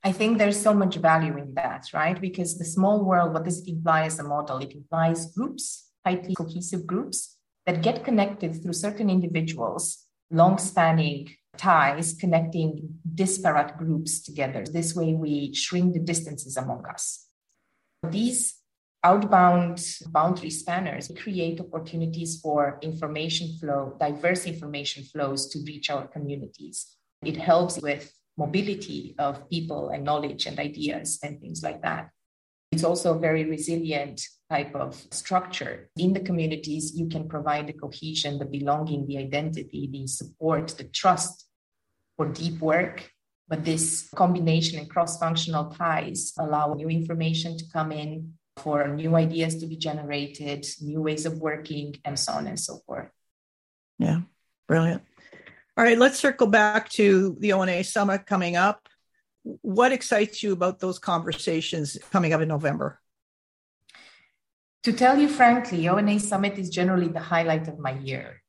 I 0.03 0.11
think 0.11 0.37
there's 0.37 0.61
so 0.61 0.73
much 0.73 0.95
value 0.95 1.37
in 1.37 1.53
that, 1.53 1.85
right? 1.93 2.19
Because 2.19 2.57
the 2.57 2.65
small 2.65 3.05
world, 3.05 3.33
what 3.33 3.45
does 3.45 3.61
it 3.61 3.69
imply 3.69 4.03
as 4.03 4.19
a 4.19 4.23
model? 4.23 4.57
It 4.57 4.73
implies 4.73 5.31
groups, 5.33 5.91
tightly 6.03 6.33
cohesive 6.33 6.85
groups 6.85 7.37
that 7.65 7.83
get 7.83 8.03
connected 8.03 8.61
through 8.61 8.73
certain 8.73 9.09
individuals, 9.09 10.07
long 10.31 10.57
spanning 10.57 11.35
ties 11.57 12.13
connecting 12.13 12.95
disparate 13.13 13.77
groups 13.77 14.21
together. 14.23 14.63
This 14.65 14.95
way, 14.95 15.13
we 15.13 15.53
shrink 15.53 15.93
the 15.93 15.99
distances 15.99 16.57
among 16.57 16.85
us. 16.87 17.27
These 18.09 18.55
outbound 19.03 19.83
boundary 20.07 20.49
spanners 20.49 21.11
create 21.21 21.59
opportunities 21.59 22.39
for 22.39 22.79
information 22.81 23.57
flow, 23.59 23.95
diverse 23.99 24.45
information 24.45 25.03
flows 25.03 25.49
to 25.49 25.59
reach 25.65 25.89
our 25.89 26.07
communities. 26.07 26.95
It 27.23 27.37
helps 27.37 27.79
with 27.81 28.11
mobility 28.37 29.15
of 29.19 29.49
people 29.49 29.89
and 29.89 30.03
knowledge 30.03 30.45
and 30.45 30.57
ideas 30.57 31.19
and 31.23 31.39
things 31.39 31.61
like 31.61 31.81
that. 31.81 32.09
It's 32.71 32.83
also 32.83 33.15
a 33.15 33.19
very 33.19 33.43
resilient 33.45 34.21
type 34.49 34.73
of 34.75 34.95
structure. 35.11 35.89
In 35.97 36.13
the 36.13 36.21
communities, 36.21 36.95
you 36.95 37.07
can 37.07 37.27
provide 37.27 37.67
the 37.67 37.73
cohesion, 37.73 38.39
the 38.39 38.45
belonging, 38.45 39.07
the 39.07 39.17
identity, 39.17 39.89
the 39.91 40.07
support, 40.07 40.69
the 40.77 40.85
trust 40.85 41.47
for 42.15 42.27
deep 42.27 42.59
work. 42.59 43.11
But 43.47 43.65
this 43.65 44.09
combination 44.15 44.79
and 44.79 44.89
cross 44.89 45.19
functional 45.19 45.65
ties 45.65 46.31
allow 46.39 46.73
new 46.73 46.87
information 46.87 47.57
to 47.57 47.65
come 47.71 47.91
in, 47.91 48.33
for 48.57 48.87
new 48.87 49.15
ideas 49.15 49.55
to 49.55 49.65
be 49.65 49.75
generated, 49.75 50.65
new 50.81 51.01
ways 51.01 51.25
of 51.25 51.39
working, 51.39 51.95
and 52.05 52.17
so 52.17 52.33
on 52.33 52.47
and 52.47 52.59
so 52.59 52.79
forth. 52.85 53.09
Yeah, 53.97 54.21
brilliant. 54.67 55.03
All 55.77 55.83
right, 55.83 55.97
let's 55.97 56.19
circle 56.19 56.47
back 56.47 56.89
to 56.89 57.35
the 57.39 57.53
ONA 57.53 57.83
summit 57.83 58.25
coming 58.25 58.55
up. 58.55 58.87
What 59.43 59.91
excites 59.91 60.43
you 60.43 60.53
about 60.53 60.79
those 60.79 60.99
conversations 60.99 61.97
coming 62.11 62.33
up 62.33 62.41
in 62.41 62.47
November? 62.47 62.99
To 64.83 64.93
tell 64.93 65.17
you 65.17 65.27
frankly, 65.27 65.87
ONA 65.87 66.19
Summit 66.19 66.57
is 66.57 66.69
generally 66.69 67.07
the 67.07 67.19
highlight 67.19 67.67
of 67.67 67.79
my 67.79 67.91
year. 67.91 68.41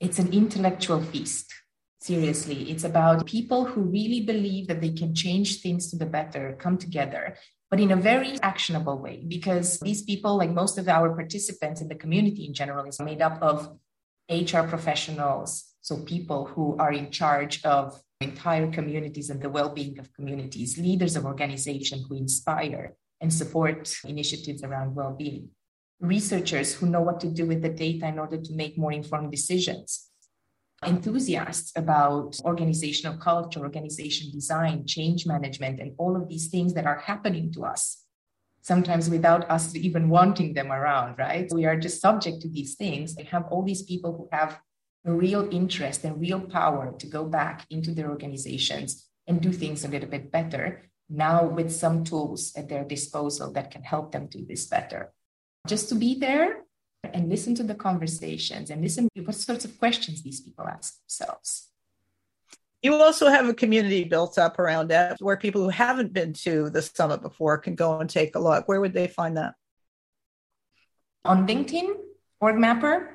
It's 0.00 0.18
an 0.18 0.32
intellectual 0.32 1.02
feast. 1.02 1.52
Seriously, 2.00 2.70
it's 2.70 2.84
about 2.84 3.26
people 3.26 3.64
who 3.64 3.82
really 3.82 4.20
believe 4.20 4.68
that 4.68 4.80
they 4.80 4.92
can 4.92 5.14
change 5.14 5.60
things 5.60 5.90
to 5.90 5.96
the 5.96 6.06
better, 6.06 6.56
come 6.58 6.78
together, 6.78 7.36
but 7.70 7.80
in 7.80 7.90
a 7.90 7.96
very 7.96 8.40
actionable 8.40 8.98
way, 8.98 9.24
because 9.26 9.80
these 9.80 10.02
people, 10.02 10.36
like 10.36 10.50
most 10.50 10.78
of 10.78 10.88
our 10.88 11.14
participants 11.14 11.80
in 11.80 11.88
the 11.88 11.94
community 11.94 12.46
in 12.46 12.54
general, 12.54 12.86
is 12.86 13.00
made 13.00 13.20
up 13.20 13.42
of 13.42 13.76
HR 14.30 14.62
professionals, 14.62 15.74
so 15.80 15.98
people 15.98 16.46
who 16.46 16.76
are 16.78 16.92
in 16.92 17.10
charge 17.10 17.64
of 17.64 18.00
entire 18.20 18.68
communities 18.72 19.30
and 19.30 19.40
the 19.40 19.48
well-being 19.48 19.96
of 19.98 20.12
communities, 20.12 20.76
leaders 20.76 21.14
of 21.14 21.24
organizations 21.24 22.04
who 22.08 22.16
inspire 22.16 22.94
and 23.20 23.32
support 23.32 23.94
initiatives 24.04 24.64
around 24.64 24.94
well-being, 24.94 25.48
researchers 26.00 26.74
who 26.74 26.86
know 26.86 27.00
what 27.00 27.20
to 27.20 27.28
do 27.28 27.46
with 27.46 27.62
the 27.62 27.68
data 27.68 28.08
in 28.08 28.18
order 28.18 28.36
to 28.36 28.54
make 28.54 28.76
more 28.76 28.90
informed 28.90 29.30
decisions, 29.30 30.10
enthusiasts 30.84 31.72
about 31.76 32.36
organizational 32.44 33.16
culture, 33.18 33.60
organization 33.60 34.32
design, 34.32 34.84
change 34.84 35.24
management, 35.24 35.80
and 35.80 35.94
all 35.96 36.16
of 36.16 36.28
these 36.28 36.48
things 36.48 36.74
that 36.74 36.86
are 36.86 36.98
happening 36.98 37.52
to 37.52 37.64
us, 37.64 38.04
sometimes 38.62 39.08
without 39.08 39.48
us 39.48 39.76
even 39.76 40.08
wanting 40.08 40.54
them 40.54 40.72
around, 40.72 41.16
right? 41.18 41.48
We 41.52 41.66
are 41.66 41.76
just 41.76 42.00
subject 42.00 42.42
to 42.42 42.48
these 42.48 42.74
things. 42.74 43.14
They 43.14 43.24
have 43.24 43.44
all 43.50 43.62
these 43.62 43.82
people 43.82 44.12
who 44.16 44.28
have 44.36 44.58
real 45.04 45.48
interest 45.50 46.04
and 46.04 46.20
real 46.20 46.40
power 46.40 46.94
to 46.98 47.06
go 47.06 47.24
back 47.24 47.66
into 47.70 47.92
their 47.92 48.10
organizations 48.10 49.06
and 49.26 49.40
do 49.40 49.52
things 49.52 49.84
a 49.84 49.88
little 49.88 50.08
bit 50.08 50.30
better 50.30 50.82
now 51.08 51.44
with 51.44 51.72
some 51.72 52.04
tools 52.04 52.52
at 52.56 52.68
their 52.68 52.84
disposal 52.84 53.52
that 53.52 53.70
can 53.70 53.82
help 53.82 54.12
them 54.12 54.26
do 54.26 54.44
this 54.44 54.66
better. 54.66 55.12
Just 55.66 55.88
to 55.88 55.94
be 55.94 56.18
there 56.18 56.62
and 57.04 57.28
listen 57.28 57.54
to 57.54 57.62
the 57.62 57.74
conversations 57.74 58.70
and 58.70 58.82
listen 58.82 59.08
to 59.14 59.22
what 59.22 59.34
sorts 59.34 59.64
of 59.64 59.78
questions 59.78 60.22
these 60.22 60.40
people 60.40 60.66
ask 60.66 60.98
themselves. 61.02 61.68
You 62.82 62.94
also 62.94 63.28
have 63.28 63.48
a 63.48 63.54
community 63.54 64.04
built 64.04 64.38
up 64.38 64.58
around 64.58 64.88
that 64.88 65.16
where 65.20 65.36
people 65.36 65.62
who 65.62 65.68
haven't 65.68 66.12
been 66.12 66.32
to 66.44 66.70
the 66.70 66.82
summit 66.82 67.22
before 67.22 67.58
can 67.58 67.74
go 67.74 67.98
and 67.98 68.08
take 68.08 68.36
a 68.36 68.38
look. 68.38 68.68
Where 68.68 68.80
would 68.80 68.92
they 68.92 69.08
find 69.08 69.36
that? 69.36 69.54
On 71.24 71.46
LinkedIn, 71.46 71.92
OrgMapper, 72.42 73.08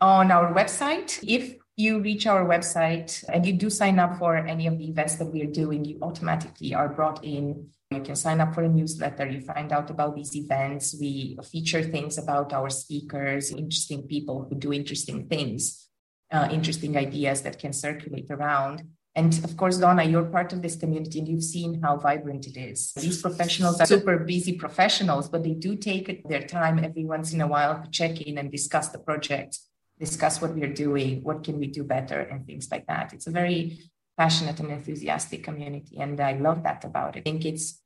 on 0.00 0.30
our 0.30 0.52
website. 0.52 1.18
If 1.26 1.56
you 1.76 2.00
reach 2.00 2.26
our 2.26 2.44
website 2.44 3.24
and 3.32 3.46
you 3.46 3.52
do 3.52 3.70
sign 3.70 3.98
up 3.98 4.18
for 4.18 4.36
any 4.36 4.66
of 4.66 4.78
the 4.78 4.88
events 4.88 5.16
that 5.16 5.26
we 5.26 5.42
are 5.42 5.52
doing, 5.62 5.84
you 5.84 5.98
automatically 6.02 6.74
are 6.74 6.88
brought 6.88 7.24
in 7.24 7.70
you 7.90 8.02
can 8.02 8.16
sign 8.16 8.40
up 8.40 8.54
for 8.54 8.62
a 8.62 8.68
newsletter. 8.68 9.26
You 9.26 9.40
find 9.40 9.72
out 9.72 9.88
about 9.88 10.14
these 10.14 10.36
events. 10.36 10.94
We 11.00 11.38
feature 11.42 11.82
things 11.82 12.18
about 12.18 12.52
our 12.52 12.68
speakers, 12.68 13.50
interesting 13.50 14.02
people 14.02 14.46
who 14.48 14.56
do 14.56 14.74
interesting 14.74 15.26
things, 15.26 15.88
uh, 16.30 16.48
interesting 16.52 16.98
ideas 16.98 17.42
that 17.42 17.58
can 17.58 17.72
circulate 17.72 18.30
around. 18.30 18.82
And 19.14 19.32
of 19.42 19.56
course, 19.56 19.78
Dawna, 19.78 20.08
you're 20.08 20.26
part 20.26 20.52
of 20.52 20.60
this 20.60 20.76
community 20.76 21.18
and 21.18 21.26
you've 21.26 21.42
seen 21.42 21.80
how 21.82 21.96
vibrant 21.96 22.46
it 22.46 22.58
is. 22.58 22.92
These 22.92 23.22
professionals 23.22 23.80
are 23.80 23.86
super 23.86 24.18
busy 24.18 24.52
professionals, 24.52 25.28
but 25.30 25.42
they 25.42 25.54
do 25.54 25.74
take 25.74 26.28
their 26.28 26.42
time 26.42 26.78
every 26.78 27.06
once 27.06 27.32
in 27.32 27.40
a 27.40 27.46
while 27.46 27.82
to 27.82 27.90
check 27.90 28.20
in 28.20 28.36
and 28.36 28.52
discuss 28.52 28.90
the 28.90 28.98
project, 28.98 29.58
discuss 29.98 30.40
what 30.40 30.54
we're 30.54 30.72
doing, 30.72 31.22
what 31.22 31.44
can 31.44 31.58
we 31.58 31.66
do 31.66 31.84
better, 31.84 32.20
and 32.20 32.46
things 32.46 32.70
like 32.70 32.86
that. 32.86 33.12
It's 33.12 33.26
a 33.26 33.30
very 33.30 33.78
passionate 34.16 34.60
and 34.60 34.70
enthusiastic 34.70 35.44
community. 35.44 35.98
And 35.98 36.20
I 36.20 36.32
love 36.32 36.62
that 36.64 36.84
about 36.84 37.16
it. 37.16 37.20
I 37.20 37.22
think 37.22 37.44
it's 37.44 37.80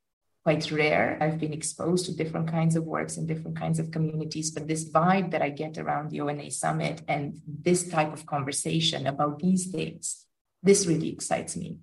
quite 0.45 0.71
rare. 0.73 1.19
I've 1.21 1.39
been 1.39 1.53
exposed 1.53 2.07
to 2.07 2.17
different 2.17 2.51
kinds 2.51 2.75
of 2.75 2.85
works 2.85 3.17
and 3.17 3.29
different 3.29 3.59
kinds 3.59 3.79
of 3.79 3.91
communities, 3.91 4.51
but 4.51 4.67
this 4.67 4.91
vibe 4.91 5.31
that 5.31 5.43
I 5.43 5.51
get 5.51 5.79
around 5.79 6.11
the 6.11 6.21
ONA 6.21 6.51
summit 6.51 7.03
and 7.07 7.41
this 7.47 7.89
type 7.89 8.13
of 8.13 8.27
conversation 8.27 9.07
about 9.07 9.39
these 9.39 9.67
things, 9.67 10.27
this 10.63 10.87
really 10.87 11.11
excites 11.11 11.57
me. 11.57 11.79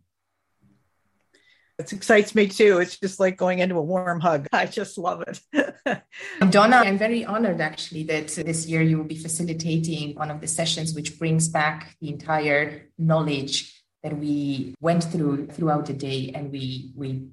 It 1.80 1.94
excites 1.94 2.36
me 2.36 2.48
too. 2.48 2.80
It's 2.80 3.00
just 3.00 3.22
like 3.22 3.38
going 3.38 3.60
into 3.60 3.76
a 3.76 3.82
warm 3.82 4.20
hug. 4.20 4.48
I 4.54 4.66
just 4.66 4.98
love 4.98 5.24
it. 5.26 5.40
Dawna, 6.42 6.86
I'm 6.86 6.98
very 6.98 7.24
honored 7.24 7.62
actually 7.62 8.04
that 8.04 8.28
this 8.28 8.68
year 8.68 8.82
you 8.82 8.98
will 8.98 9.06
be 9.06 9.18
facilitating 9.18 10.16
one 10.16 10.30
of 10.30 10.42
the 10.42 10.48
sessions 10.48 10.94
which 10.94 11.18
brings 11.18 11.48
back 11.48 11.96
the 12.02 12.10
entire 12.10 12.90
knowledge 12.98 13.82
that 14.04 14.18
we 14.18 14.76
went 14.82 15.06
through 15.06 15.48
throughout 15.48 15.86
the 15.86 15.94
day 15.94 16.32
and 16.36 16.52
we 16.52 16.92
we 16.96 17.30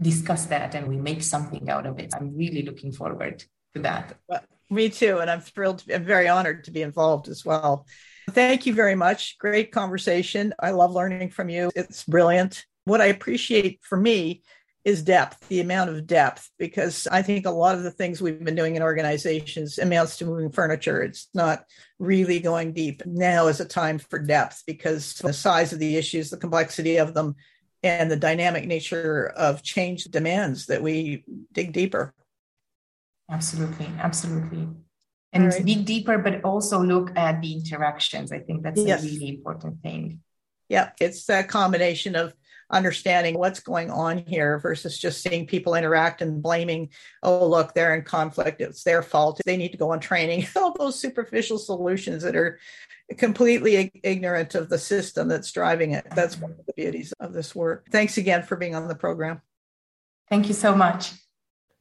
discuss 0.00 0.46
that 0.46 0.74
and 0.74 0.88
we 0.88 0.96
make 0.96 1.22
something 1.22 1.70
out 1.70 1.86
of 1.86 1.98
it. 2.00 2.12
I'm 2.14 2.36
really 2.36 2.62
looking 2.62 2.90
forward 2.90 3.44
to 3.74 3.82
that. 3.82 4.16
Well, 4.26 4.42
me 4.68 4.88
too. 4.88 5.18
And 5.18 5.30
I'm 5.30 5.40
thrilled, 5.40 5.84
I'm 5.92 6.04
very 6.04 6.28
honored 6.28 6.64
to 6.64 6.70
be 6.70 6.82
involved 6.82 7.28
as 7.28 7.44
well. 7.44 7.86
Thank 8.30 8.66
you 8.66 8.74
very 8.74 8.94
much. 8.94 9.38
Great 9.38 9.72
conversation. 9.72 10.54
I 10.58 10.70
love 10.70 10.92
learning 10.92 11.30
from 11.30 11.48
you. 11.48 11.70
It's 11.74 12.04
brilliant. 12.04 12.64
What 12.84 13.00
I 13.00 13.06
appreciate 13.06 13.80
for 13.82 13.96
me 13.96 14.42
is 14.84 15.02
depth, 15.02 15.46
the 15.48 15.60
amount 15.60 15.90
of 15.90 16.06
depth, 16.06 16.50
because 16.58 17.06
I 17.06 17.20
think 17.20 17.44
a 17.44 17.50
lot 17.50 17.74
of 17.74 17.82
the 17.82 17.90
things 17.90 18.22
we've 18.22 18.42
been 18.42 18.54
doing 18.54 18.76
in 18.76 18.82
organizations 18.82 19.78
amounts 19.78 20.16
to 20.18 20.24
moving 20.24 20.50
furniture. 20.50 21.02
It's 21.02 21.28
not 21.34 21.64
really 21.98 22.40
going 22.40 22.72
deep. 22.72 23.02
Now 23.04 23.48
is 23.48 23.60
a 23.60 23.66
time 23.66 23.98
for 23.98 24.18
depth 24.18 24.62
because 24.66 25.14
the 25.14 25.34
size 25.34 25.74
of 25.74 25.78
the 25.78 25.96
issues, 25.96 26.30
the 26.30 26.38
complexity 26.38 26.96
of 26.96 27.12
them, 27.12 27.36
and 27.82 28.10
the 28.10 28.16
dynamic 28.16 28.66
nature 28.66 29.26
of 29.36 29.62
change 29.62 30.04
demands 30.04 30.66
that 30.66 30.82
we 30.82 31.24
dig 31.52 31.72
deeper. 31.72 32.14
Absolutely, 33.30 33.88
absolutely. 33.98 34.68
And 35.32 35.44
right. 35.44 35.64
dig 35.64 35.84
deeper, 35.84 36.18
but 36.18 36.42
also 36.42 36.82
look 36.82 37.16
at 37.16 37.40
the 37.40 37.52
interactions. 37.52 38.32
I 38.32 38.40
think 38.40 38.62
that's 38.62 38.80
yes. 38.80 39.02
a 39.02 39.06
really 39.06 39.28
important 39.28 39.82
thing. 39.82 40.20
Yeah, 40.68 40.90
it's 41.00 41.24
that 41.26 41.48
combination 41.48 42.16
of 42.16 42.34
understanding 42.70 43.38
what's 43.38 43.60
going 43.60 43.90
on 43.90 44.18
here 44.18 44.58
versus 44.58 44.98
just 44.98 45.22
seeing 45.22 45.46
people 45.46 45.74
interact 45.74 46.22
and 46.22 46.42
blaming, 46.42 46.90
oh, 47.22 47.46
look, 47.46 47.74
they're 47.74 47.94
in 47.94 48.02
conflict. 48.02 48.60
It's 48.60 48.84
their 48.84 49.02
fault. 49.02 49.40
They 49.44 49.56
need 49.56 49.72
to 49.72 49.78
go 49.78 49.92
on 49.92 50.00
training. 50.00 50.46
All 50.56 50.74
those 50.78 50.98
superficial 50.98 51.58
solutions 51.58 52.22
that 52.22 52.36
are 52.36 52.58
completely 53.16 53.90
ignorant 54.02 54.54
of 54.54 54.68
the 54.68 54.78
system 54.78 55.28
that's 55.28 55.50
driving 55.52 55.92
it. 55.92 56.06
That's 56.14 56.38
one 56.38 56.52
of 56.52 56.64
the 56.66 56.72
beauties 56.74 57.12
of 57.20 57.32
this 57.32 57.54
work. 57.54 57.88
Thanks 57.90 58.18
again 58.18 58.42
for 58.42 58.56
being 58.56 58.74
on 58.74 58.88
the 58.88 58.94
program. 58.94 59.42
Thank 60.28 60.48
you 60.48 60.54
so 60.54 60.74
much. 60.74 61.12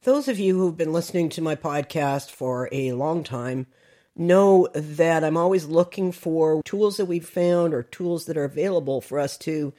Those 0.03 0.27
of 0.27 0.39
you 0.39 0.57
who've 0.57 0.77
been 0.77 0.93
listening 0.93 1.29
to 1.29 1.41
my 1.41 1.55
podcast 1.55 2.31
for 2.31 2.69
a 2.71 2.93
long 2.93 3.23
time 3.23 3.67
know 4.15 4.67
that 4.73 5.23
I'm 5.23 5.37
always 5.37 5.65
looking 5.65 6.11
for 6.11 6.61
tools 6.63 6.97
that 6.97 7.05
we've 7.05 7.27
found 7.27 7.73
or 7.73 7.83
tools 7.83 8.25
that 8.25 8.37
are 8.37 8.43
available 8.43 9.01
for 9.01 9.19
us 9.19 9.37
to 9.39 9.73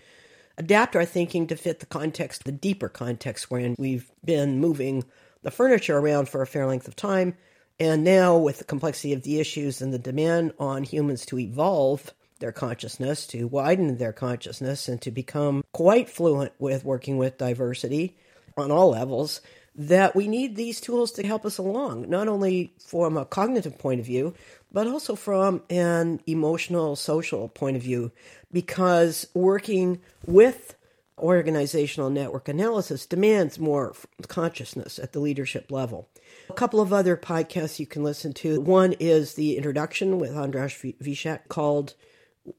adapt 0.61 0.95
our 0.95 1.07
thinking 1.07 1.47
to 1.47 1.57
fit 1.57 1.81
the 1.81 1.87
context, 1.87 2.45
the 2.45 2.53
deeper 2.53 2.91
context 2.91 3.51
wherein 3.51 3.75
we've 3.79 4.13
been 4.23 4.61
moving 4.61 5.03
the 5.43 5.51
furniture 5.51 5.97
around 5.97 6.29
for 6.29 6.43
a 6.43 6.47
fair 6.47 6.67
length 6.67 6.87
of 6.87 6.95
time. 6.95 7.35
And 7.81 8.05
now, 8.05 8.37
with 8.37 8.59
the 8.59 8.65
complexity 8.65 9.15
of 9.15 9.23
the 9.23 9.41
issues 9.41 9.81
and 9.81 9.91
the 9.91 9.99
demand 9.99 10.53
on 10.59 10.85
humans 10.85 11.25
to 11.27 11.39
evolve 11.39 12.13
their 12.41 12.53
consciousness, 12.53 13.27
to 13.29 13.47
widen 13.47 13.97
their 13.97 14.13
consciousness, 14.13 14.87
and 14.87 15.01
to 15.01 15.11
become 15.11 15.65
quite 15.73 16.11
fluent 16.11 16.53
with 16.59 16.85
working 16.85 17.17
with 17.17 17.39
diversity 17.39 18.19
on 18.59 18.71
all 18.71 18.91
levels, 18.91 19.41
that 19.75 20.17
we 20.17 20.29
need 20.29 20.57
these 20.57 20.81
tools 20.81 21.13
to 21.13 21.27
help 21.27 21.45
us 21.45 21.59
along, 21.59 22.09
not 22.09 22.29
only 22.29 22.75
from 22.85 23.17
a 23.17 23.25
cognitive 23.25 23.79
point 23.79 24.01
of 24.01 24.07
view, 24.07 24.35
but 24.73 24.87
also 24.87 25.15
from 25.15 25.63
an 25.71 26.21
emotional, 26.27 26.97
social 26.97 27.49
point 27.49 27.77
of 27.77 27.83
view, 27.83 28.13
because 28.53 29.27
working 29.35 30.01
with 30.27 30.77
organizational 31.19 32.11
network 32.11 32.49
analysis 32.49 33.07
demands 33.07 33.59
more 33.59 33.95
consciousness 34.29 34.99
at 34.99 35.13
the 35.13 35.21
leadership 35.21 35.71
level. 35.71 36.09
A 36.49 36.55
couple 36.55 36.81
of 36.81 36.93
other 36.93 37.17
podcasts 37.17 37.79
you 37.79 37.87
can 37.87 38.03
listen 38.03 38.33
to. 38.35 38.61
One 38.61 38.95
is 38.99 39.35
the 39.35 39.57
introduction 39.57 40.19
with 40.19 40.37
Andras 40.37 40.73
Vicsek 40.73 41.49
called 41.49 41.95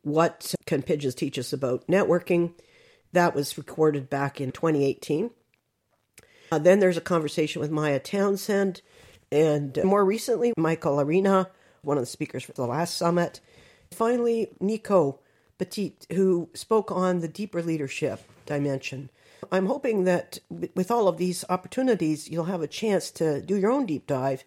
What 0.03 0.53
Can 0.65 0.83
Pidges 0.83 1.15
Teach 1.15 1.37
Us 1.39 1.51
About 1.51 1.87
Networking? 1.87 2.53
That 3.13 3.35
was 3.35 3.57
recorded 3.57 4.09
back 4.09 4.39
in 4.39 4.51
2018. 4.51 5.31
Uh, 6.51 6.59
then 6.59 6.79
there's 6.79 6.97
a 6.97 7.01
conversation 7.01 7.61
with 7.61 7.71
Maya 7.71 7.99
Townsend. 7.99 8.81
And 9.31 9.79
more 9.85 10.03
recently, 10.03 10.53
Michael 10.57 10.99
Arena, 10.99 11.49
one 11.81 11.97
of 11.97 12.01
the 12.01 12.07
speakers 12.07 12.43
for 12.43 12.51
the 12.51 12.65
last 12.67 12.97
summit. 12.97 13.39
Finally, 13.91 14.49
Nico 14.59 15.19
Petit, 15.57 15.95
who 16.11 16.49
spoke 16.53 16.91
on 16.91 17.21
the 17.21 17.27
deeper 17.29 17.61
leadership 17.61 18.21
dimension. 18.45 19.09
I'm 19.51 19.67
hoping 19.67 20.03
that 20.03 20.39
with 20.75 20.91
all 20.91 21.07
of 21.07 21.17
these 21.17 21.45
opportunities, 21.49 22.29
you'll 22.29 22.45
have 22.45 22.61
a 22.61 22.67
chance 22.67 23.09
to 23.11 23.41
do 23.41 23.55
your 23.57 23.71
own 23.71 23.85
deep 23.85 24.05
dive 24.05 24.43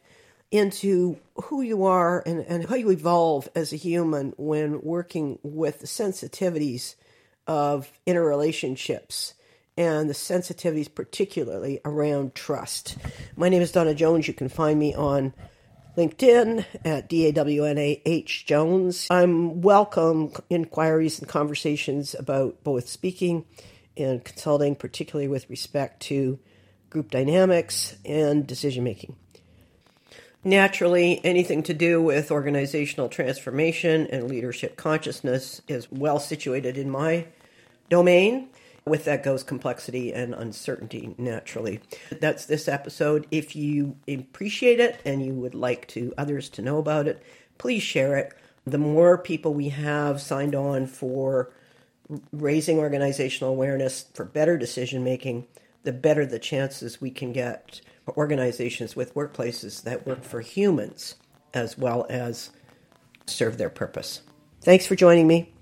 into 0.50 1.18
who 1.44 1.62
you 1.62 1.84
are 1.84 2.22
and, 2.26 2.40
and 2.46 2.68
how 2.68 2.76
you 2.76 2.90
evolve 2.90 3.48
as 3.54 3.72
a 3.72 3.76
human 3.76 4.34
when 4.36 4.82
working 4.82 5.38
with 5.42 5.80
the 5.80 5.86
sensitivities 5.86 6.94
of 7.46 7.90
interrelationships 8.06 9.32
and 9.76 10.08
the 10.08 10.14
sensitivities, 10.14 10.92
particularly 10.92 11.80
around 11.84 12.34
trust. 12.34 12.96
My 13.36 13.48
name 13.48 13.62
is 13.62 13.72
Dawna 13.72 13.96
Jones. 13.96 14.28
You 14.28 14.34
can 14.34 14.48
find 14.48 14.78
me 14.78 14.94
on 14.94 15.34
LinkedIn 15.96 16.64
at 16.84 17.08
D 17.08 17.26
A 17.26 17.32
W 17.32 17.64
N 17.64 17.78
A 17.78 18.02
H 18.04 18.46
Jones. 18.46 19.06
I'm 19.10 19.62
welcome 19.62 20.32
inquiries 20.48 21.18
and 21.18 21.28
conversations 21.28 22.14
about 22.14 22.62
both 22.62 22.88
speaking 22.88 23.44
and 23.96 24.24
consulting, 24.24 24.76
particularly 24.76 25.28
with 25.28 25.48
respect 25.50 26.00
to 26.02 26.38
group 26.90 27.10
dynamics 27.10 27.96
and 28.04 28.46
decision 28.46 28.84
making. 28.84 29.16
Naturally, 30.44 31.20
anything 31.24 31.62
to 31.64 31.74
do 31.74 32.02
with 32.02 32.30
organizational 32.30 33.08
transformation 33.08 34.06
and 34.08 34.28
leadership 34.28 34.76
consciousness 34.76 35.62
is 35.66 35.90
well 35.90 36.20
situated 36.20 36.76
in 36.76 36.90
my 36.90 37.26
domain. 37.88 38.50
With 38.86 39.06
that 39.06 39.22
goes 39.22 39.42
complexity 39.42 40.12
and 40.12 40.34
uncertainty, 40.34 41.14
naturally. 41.16 41.80
That's 42.20 42.44
this 42.44 42.68
episode. 42.68 43.26
If 43.30 43.56
you 43.56 43.96
appreciate 44.06 44.78
it 44.78 45.00
and 45.06 45.24
you 45.24 45.32
would 45.34 45.54
like 45.54 45.88
to 45.88 46.12
others 46.18 46.50
to 46.50 46.62
know 46.62 46.78
about 46.78 47.08
it, 47.08 47.22
please 47.56 47.82
share 47.82 48.16
it. 48.16 48.34
The 48.66 48.78
more 48.78 49.16
people 49.16 49.54
we 49.54 49.70
have 49.70 50.20
signed 50.20 50.54
on 50.54 50.86
for 50.86 51.50
raising 52.32 52.78
organizational 52.78 53.50
awareness 53.50 54.06
for 54.12 54.26
better 54.26 54.58
decision 54.58 55.02
making, 55.02 55.46
the 55.84 55.92
better 55.92 56.26
the 56.26 56.38
chances 56.38 57.00
we 57.00 57.10
can 57.10 57.32
get 57.32 57.80
organizations 58.16 58.94
with 58.94 59.14
workplaces 59.14 59.82
that 59.84 60.06
work 60.06 60.22
for 60.22 60.40
humans 60.40 61.14
as 61.54 61.78
well 61.78 62.06
as 62.10 62.50
serve 63.26 63.56
their 63.56 63.70
purpose. 63.70 64.22
Thanks 64.60 64.86
for 64.86 64.96
joining 64.96 65.26
me. 65.26 65.53